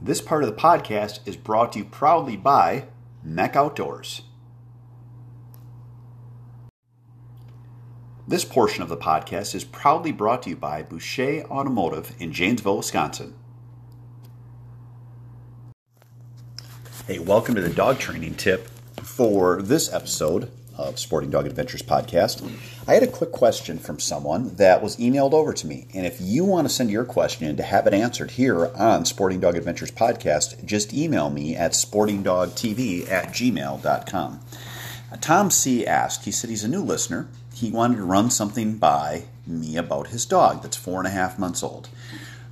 This 0.00 0.20
part 0.20 0.44
of 0.44 0.48
the 0.48 0.56
podcast 0.56 1.20
is 1.26 1.36
brought 1.36 1.72
to 1.72 1.80
you 1.80 1.84
proudly 1.84 2.36
by 2.36 2.84
Mech 3.28 3.56
Outdoors. 3.56 4.22
This 8.26 8.44
portion 8.44 8.82
of 8.82 8.88
the 8.88 8.96
podcast 8.96 9.54
is 9.54 9.64
proudly 9.64 10.12
brought 10.12 10.42
to 10.44 10.50
you 10.50 10.56
by 10.56 10.82
Boucher 10.82 11.44
Automotive 11.50 12.14
in 12.18 12.32
Janesville, 12.32 12.78
Wisconsin. 12.78 13.34
Hey, 17.06 17.18
welcome 17.18 17.54
to 17.54 17.60
the 17.60 17.68
dog 17.68 17.98
training 17.98 18.34
tip 18.34 18.68
for 19.02 19.60
this 19.60 19.92
episode 19.92 20.50
of 20.78 20.98
Sporting 20.98 21.30
Dog 21.30 21.46
Adventures 21.46 21.82
podcast. 21.82 22.48
I 22.86 22.94
had 22.94 23.02
a 23.02 23.08
quick 23.08 23.32
question 23.32 23.78
from 23.78 23.98
someone 23.98 24.54
that 24.54 24.82
was 24.82 24.96
emailed 24.96 25.32
over 25.32 25.52
to 25.52 25.66
me. 25.66 25.86
And 25.92 26.06
if 26.06 26.20
you 26.20 26.44
want 26.44 26.66
to 26.66 26.72
send 26.72 26.90
your 26.90 27.04
question 27.04 27.56
to 27.56 27.62
have 27.62 27.86
it 27.86 27.92
answered 27.92 28.30
here 28.32 28.70
on 28.76 29.04
Sporting 29.04 29.40
Dog 29.40 29.56
Adventures 29.56 29.90
podcast, 29.90 30.64
just 30.64 30.94
email 30.94 31.28
me 31.28 31.56
at 31.56 31.72
sportingdogtv 31.72 33.10
at 33.10 33.28
gmail.com. 33.28 34.40
Tom 35.20 35.50
C. 35.50 35.86
asked, 35.86 36.24
he 36.24 36.30
said 36.30 36.50
he's 36.50 36.64
a 36.64 36.68
new 36.68 36.82
listener. 36.82 37.28
He 37.54 37.70
wanted 37.70 37.96
to 37.96 38.04
run 38.04 38.30
something 38.30 38.78
by 38.78 39.24
me 39.46 39.76
about 39.76 40.08
his 40.08 40.24
dog 40.26 40.62
that's 40.62 40.76
four 40.76 40.98
and 40.98 41.06
a 41.06 41.10
half 41.10 41.38
months 41.38 41.62
old. 41.62 41.88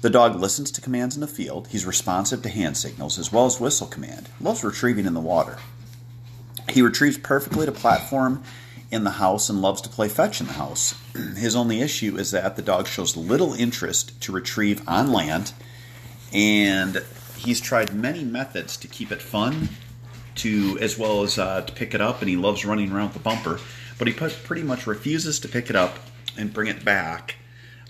The 0.01 0.11
dog 0.11 0.37
listens 0.37 0.71
to 0.73 0.81
commands 0.81 1.15
in 1.15 1.21
the 1.21 1.27
field. 1.27 1.69
He's 1.69 1.87
responsive 1.87 2.43
to 2.43 2.49
hand 2.49 2.77
signals 2.77 3.19
as 3.19 3.33
well 3.33 3.47
as 3.47 3.61
whistle 3.61 3.87
command. 3.87 4.29
Loves 4.41 4.65
retrieving 4.65 5.07
in 5.07 5.15
the 5.15 5.21
water. 5.21 5.59
He 6.71 6.83
retrieves 6.83 7.19
perfectly 7.19 7.67
to 7.67 7.73
platform 7.73 8.43
in 8.91 9.05
the 9.05 9.11
house 9.11 9.49
and 9.49 9.61
loves 9.61 9.81
to 9.83 9.89
play 9.89 10.09
fetch 10.09 10.41
in 10.41 10.47
the 10.47 10.55
house. 10.55 10.95
His 11.37 11.57
only 11.57 11.81
issue 11.81 12.17
is 12.17 12.31
that 12.31 12.57
the 12.57 12.63
dog 12.63 12.87
shows 12.87 13.17
little 13.17 13.53
interest 13.55 14.21
to 14.23 14.33
retrieve 14.33 14.87
on 14.89 15.13
land, 15.13 15.53
and 16.33 17.03
he's 17.37 17.61
tried 17.61 17.95
many 17.95 18.25
methods 18.25 18.77
to 18.79 18.89
keep 18.89 19.11
it 19.11 19.23
fun, 19.23 19.69
to 20.37 20.79
as 20.81 20.99
well 20.99 21.23
as 21.23 21.39
uh, 21.39 21.63
to 21.63 21.73
pick 21.73 21.95
it 21.95 22.01
up, 22.01 22.21
and 22.21 22.29
he 22.29 22.37
loves 22.37 22.65
running 22.65 22.93
around 22.93 23.13
the 23.13 23.19
bumper, 23.19 23.59
but 23.99 24.07
he 24.07 24.15
pretty 24.15 24.63
much 24.63 24.87
refuses 24.87 25.41
to 25.41 25.49
pick 25.49 25.71
it 25.71 25.77
up 25.77 25.99
and 26.37 26.53
bring 26.53 26.69
it 26.69 26.85
back. 26.85 27.37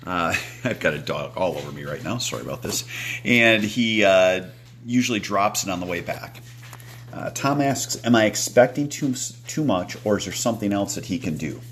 Uh, 0.04 0.34
I've 0.64 0.80
got 0.80 0.94
a 0.94 0.98
dog 0.98 1.32
all 1.36 1.56
over 1.56 1.72
me 1.72 1.84
right 1.84 2.02
now. 2.02 2.18
Sorry 2.18 2.42
about 2.42 2.62
this, 2.62 2.84
and 3.24 3.62
he 3.62 4.04
uh, 4.04 4.46
usually 4.84 5.20
drops 5.20 5.64
it 5.64 5.70
on 5.70 5.80
the 5.80 5.86
way 5.86 6.00
back. 6.00 6.40
Uh, 7.16 7.30
Tom 7.30 7.62
asks, 7.62 7.98
Am 8.04 8.14
I 8.14 8.26
expecting 8.26 8.88
too, 8.88 9.14
too 9.46 9.64
much, 9.64 9.96
or 10.04 10.18
is 10.18 10.24
there 10.24 10.34
something 10.34 10.72
else 10.72 10.96
that 10.96 11.06
he 11.06 11.18
can 11.18 11.38
do 11.38 11.62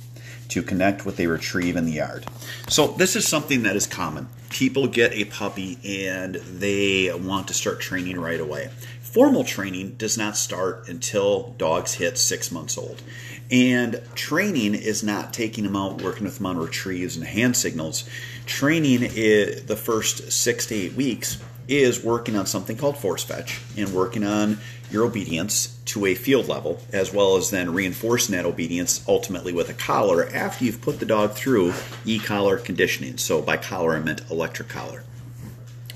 to 0.49 0.63
connect 0.63 1.05
with 1.05 1.21
a 1.21 1.27
retrieve 1.27 1.77
in 1.77 1.85
the 1.85 1.93
yard? 1.93 2.25
So, 2.69 2.89
this 2.89 3.15
is 3.15 3.29
something 3.29 3.63
that 3.65 3.77
is 3.77 3.87
common. 3.87 4.29
People 4.49 4.87
get 4.87 5.13
a 5.13 5.27
puppy 5.27 5.79
and 5.85 6.37
they 6.37 7.13
want 7.13 7.49
to 7.49 7.55
start 7.55 7.81
training 7.81 8.19
right 8.19 8.41
away. 8.41 8.71
Formal 9.03 9.45
training 9.45 9.97
does 9.97 10.17
not 10.17 10.37
start 10.37 10.89
until 10.89 11.55
dogs 11.59 11.95
hit 11.95 12.17
six 12.17 12.51
months 12.51 12.79
old. 12.79 13.03
And 13.51 14.01
training 14.15 14.75
is 14.75 15.05
not 15.05 15.33
taking 15.33 15.65
them 15.65 15.77
out, 15.77 16.01
working 16.01 16.25
with 16.25 16.39
them 16.39 16.47
on 16.47 16.57
retrieves 16.57 17.17
and 17.17 17.27
hand 17.27 17.57
signals. 17.57 18.09
Training 18.47 19.03
is 19.03 19.67
the 19.67 19.77
first 19.77 20.33
six 20.33 20.67
to 20.67 20.75
eight 20.75 20.95
weeks 20.95 21.39
is 21.69 22.03
working 22.03 22.37
on 22.37 22.47
something 22.47 22.77
called 22.77 22.97
force 22.97 23.25
fetch 23.25 23.61
and 23.77 23.93
working 23.95 24.25
on 24.25 24.59
your 24.91 25.05
obedience 25.05 25.79
to 25.87 26.07
a 26.07 26.15
field 26.15 26.49
level, 26.49 26.81
as 26.93 27.13
well 27.13 27.37
as 27.37 27.51
then 27.51 27.73
reinforcing 27.73 28.35
that 28.35 28.45
obedience 28.45 29.05
ultimately 29.09 29.53
with 29.53 29.69
a 29.69 29.75
collar 29.75 30.29
after 30.33 30.65
you've 30.65 30.81
put 30.81 31.01
the 31.01 31.07
dog 31.07 31.33
through 31.33 31.73
e 32.05 32.19
collar 32.19 32.59
conditioning. 32.59 33.19
So, 33.19 33.41
by 33.43 33.57
collar, 33.57 33.97
I 33.97 34.01
meant 34.01 34.31
electric 34.31 34.69
collar. 34.69 35.05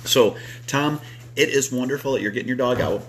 So, 0.05 0.37
Tom, 0.67 1.01
it 1.37 1.51
is 1.51 1.71
wonderful 1.71 2.13
that 2.13 2.23
you're 2.23 2.33
getting 2.33 2.49
your 2.49 2.57
dog 2.57 2.81
out. 2.81 3.05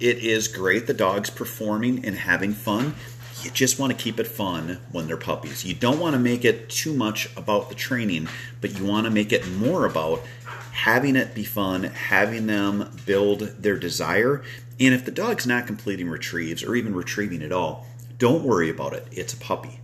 It 0.00 0.18
is 0.18 0.48
great 0.48 0.86
the 0.86 0.94
dog's 0.94 1.30
performing 1.30 2.04
and 2.04 2.16
having 2.16 2.52
fun. 2.52 2.94
You 3.42 3.50
just 3.50 3.78
want 3.78 3.96
to 3.96 3.98
keep 4.02 4.20
it 4.20 4.26
fun 4.26 4.80
when 4.92 5.06
they're 5.06 5.16
puppies. 5.16 5.64
You 5.64 5.74
don't 5.74 5.98
want 5.98 6.12
to 6.14 6.18
make 6.18 6.44
it 6.44 6.68
too 6.68 6.92
much 6.92 7.34
about 7.36 7.70
the 7.70 7.74
training, 7.74 8.28
but 8.60 8.78
you 8.78 8.84
want 8.84 9.06
to 9.06 9.10
make 9.10 9.32
it 9.32 9.48
more 9.48 9.86
about 9.86 10.22
having 10.72 11.16
it 11.16 11.34
be 11.34 11.44
fun, 11.44 11.84
having 11.84 12.46
them 12.46 12.90
build 13.06 13.40
their 13.40 13.78
desire. 13.78 14.42
And 14.78 14.94
if 14.94 15.04
the 15.04 15.10
dog's 15.10 15.46
not 15.46 15.66
completing 15.66 16.08
retrieves 16.08 16.62
or 16.62 16.74
even 16.74 16.94
retrieving 16.94 17.42
at 17.42 17.52
all, 17.52 17.86
don't 18.18 18.44
worry 18.44 18.70
about 18.70 18.92
it. 18.92 19.06
It's 19.10 19.32
a 19.32 19.36
puppy. 19.36 19.80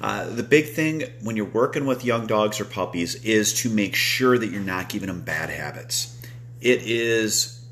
Uh, 0.00 0.28
the 0.28 0.42
big 0.42 0.70
thing 0.70 1.04
when 1.22 1.36
you're 1.36 1.46
working 1.46 1.86
with 1.86 2.04
young 2.04 2.26
dogs 2.26 2.60
or 2.60 2.64
puppies 2.64 3.14
is 3.24 3.54
to 3.62 3.70
make 3.70 3.94
sure 3.94 4.36
that 4.36 4.50
you're 4.50 4.60
not 4.60 4.88
giving 4.88 5.06
them 5.06 5.20
bad 5.20 5.50
habits. 5.50 6.20
It 6.60 6.82
is 6.82 7.64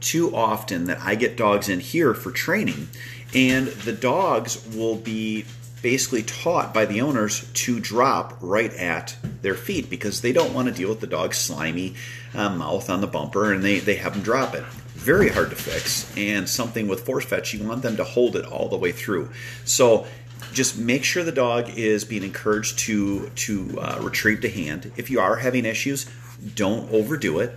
too 0.00 0.36
often 0.36 0.84
that 0.84 1.00
I 1.00 1.14
get 1.14 1.36
dogs 1.36 1.68
in 1.68 1.80
here 1.80 2.14
for 2.14 2.30
training, 2.30 2.88
and 3.34 3.66
the 3.66 3.92
dogs 3.92 4.64
will 4.74 4.96
be 4.96 5.46
basically 5.82 6.22
taught 6.22 6.72
by 6.72 6.86
the 6.86 7.00
owners 7.00 7.50
to 7.52 7.78
drop 7.80 8.36
right 8.40 8.72
at 8.74 9.16
their 9.42 9.54
feet 9.54 9.90
because 9.90 10.20
they 10.20 10.32
don't 10.32 10.54
want 10.54 10.68
to 10.68 10.74
deal 10.74 10.88
with 10.88 11.00
the 11.00 11.06
dog's 11.06 11.38
slimy 11.38 11.94
uh, 12.34 12.48
mouth 12.48 12.88
on 12.90 13.00
the 13.00 13.06
bumper 13.06 13.52
and 13.52 13.62
they, 13.62 13.78
they 13.78 13.96
have 13.96 14.14
them 14.14 14.22
drop 14.22 14.54
it. 14.54 14.64
Very 14.64 15.28
hard 15.28 15.50
to 15.50 15.56
fix, 15.56 16.10
and 16.16 16.48
something 16.48 16.88
with 16.88 17.04
force 17.04 17.24
fetch, 17.24 17.54
you 17.54 17.64
want 17.64 17.82
them 17.82 17.96
to 17.96 18.02
hold 18.02 18.34
it 18.34 18.44
all 18.44 18.68
the 18.68 18.76
way 18.76 18.90
through. 18.90 19.30
So 19.64 20.06
just 20.52 20.78
make 20.78 21.04
sure 21.04 21.22
the 21.22 21.30
dog 21.30 21.68
is 21.76 22.04
being 22.04 22.24
encouraged 22.24 22.78
to 22.80 23.28
to 23.30 23.78
uh, 23.78 23.98
retrieve 24.00 24.40
to 24.40 24.50
hand. 24.50 24.90
If 24.96 25.10
you 25.10 25.20
are 25.20 25.36
having 25.36 25.64
issues, 25.64 26.06
don't 26.54 26.90
overdo 26.90 27.38
it. 27.38 27.56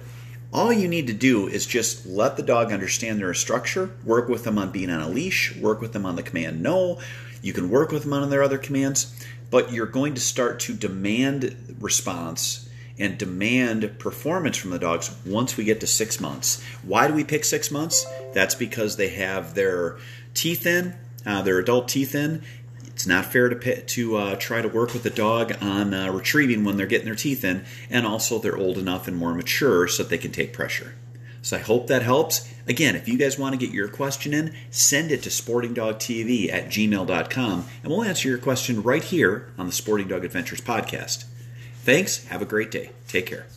All 0.52 0.74
you 0.74 0.88
need 0.88 1.08
to 1.08 1.14
do 1.14 1.48
is 1.48 1.66
just 1.66 2.06
let 2.06 2.36
the 2.36 2.44
dog 2.44 2.72
understand 2.72 3.20
their 3.20 3.34
structure, 3.34 3.92
work 4.04 4.28
with 4.28 4.44
them 4.44 4.58
on 4.58 4.72
being 4.72 4.90
on 4.90 5.02
a 5.02 5.10
leash, 5.10 5.56
work 5.56 5.80
with 5.80 5.94
them 5.94 6.06
on 6.06 6.16
the 6.16 6.24
command 6.24 6.62
no, 6.62 7.00
you 7.42 7.54
can 7.54 7.70
work 7.70 7.92
with 7.92 8.04
them 8.04 8.14
on 8.14 8.30
their 8.30 8.44
other 8.44 8.58
commands, 8.58 9.14
but 9.50 9.72
you're 9.72 9.86
going 9.86 10.14
to 10.16 10.22
start 10.22 10.60
to 10.62 10.74
demand 10.74 11.78
response 11.80 12.70
and 13.00 13.18
demand 13.18 13.98
performance 13.98 14.58
from 14.58 14.72
the 14.72 14.80
dogs 14.80 15.16
once 15.26 15.56
we 15.56 15.64
get 15.64 15.80
to 15.80 15.88
six 15.88 16.20
months. 16.20 16.62
Why 16.84 17.08
do 17.08 17.14
we 17.14 17.24
pick 17.24 17.46
six 17.46 17.72
months? 17.72 18.06
That's 18.34 18.56
because 18.56 18.98
they 18.98 19.10
have 19.10 19.56
their 19.56 19.98
teeth 20.34 20.66
in, 20.66 20.96
uh, 21.26 21.42
their 21.42 21.60
adult 21.60 21.88
teeth 21.88 22.14
in. 22.14 22.44
It's 22.86 23.08
not 23.08 23.26
fair 23.26 23.48
to 23.48 23.56
pay, 23.56 23.82
to 23.82 24.18
uh, 24.18 24.36
try 24.36 24.62
to 24.62 24.68
work 24.68 24.94
with 24.94 25.04
the 25.04 25.10
dog 25.10 25.54
on 25.62 25.94
uh, 25.94 26.12
retrieving 26.12 26.66
when 26.66 26.76
they're 26.76 26.86
getting 26.86 27.06
their 27.06 27.16
teeth 27.16 27.46
in, 27.46 27.64
and 27.90 28.06
also 28.06 28.38
they're 28.38 28.58
old 28.58 28.78
enough 28.78 29.08
and 29.08 29.16
more 29.16 29.34
mature 29.34 29.88
so 29.88 30.04
that 30.04 30.10
they 30.10 30.18
can 30.18 30.34
take 30.34 30.52
pressure. 30.52 30.96
So 31.42 31.58
I 31.58 31.60
hope 31.60 31.88
that 31.88 32.02
helps. 32.02 32.52
Again, 32.68 32.96
if 32.96 33.08
you 33.08 33.18
guys 33.18 33.40
want 33.40 33.60
to 33.60 33.66
get 33.66 33.74
your 33.74 33.88
question 33.88 34.34
in, 34.34 34.54
send 34.70 35.12
it 35.12 35.24
to 35.24 35.30
sportingdogtv 35.30 36.54
at 36.54 36.68
gmail.com 36.68 37.66
and 37.84 37.92
we'll 37.92 38.04
answer 38.04 38.30
your 38.30 38.38
question 38.38 38.84
right 38.84 39.04
here 39.04 39.52
on 39.58 39.66
the 39.66 39.72
Sporting 39.72 40.08
Dog 40.08 40.26
Adventures 40.26 40.62
podcast. 40.62 41.26
Thanks. 41.84 42.26
Have 42.28 42.42
a 42.42 42.46
great 42.46 42.72
day. 42.72 42.92
Take 43.08 43.26
care. 43.26 43.48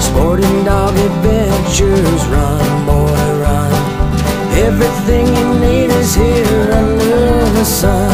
Sporting 0.00 0.64
Dog 0.64 0.94
Adventures, 0.96 2.26
run, 2.26 2.86
boy, 2.86 3.40
run. 3.40 3.72
Everything 4.58 5.26
you 5.28 5.58
need 5.60 5.90
is 5.90 6.14
here 6.14 6.72
under 6.72 7.50
the 7.54 7.64
sun. 7.64 8.10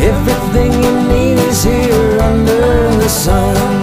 Everything 0.00 0.72
you 0.72 1.08
need 1.08 1.38
is 1.38 1.64
here 1.64 2.20
under 2.20 2.96
the 2.98 3.08
sun. 3.08 3.81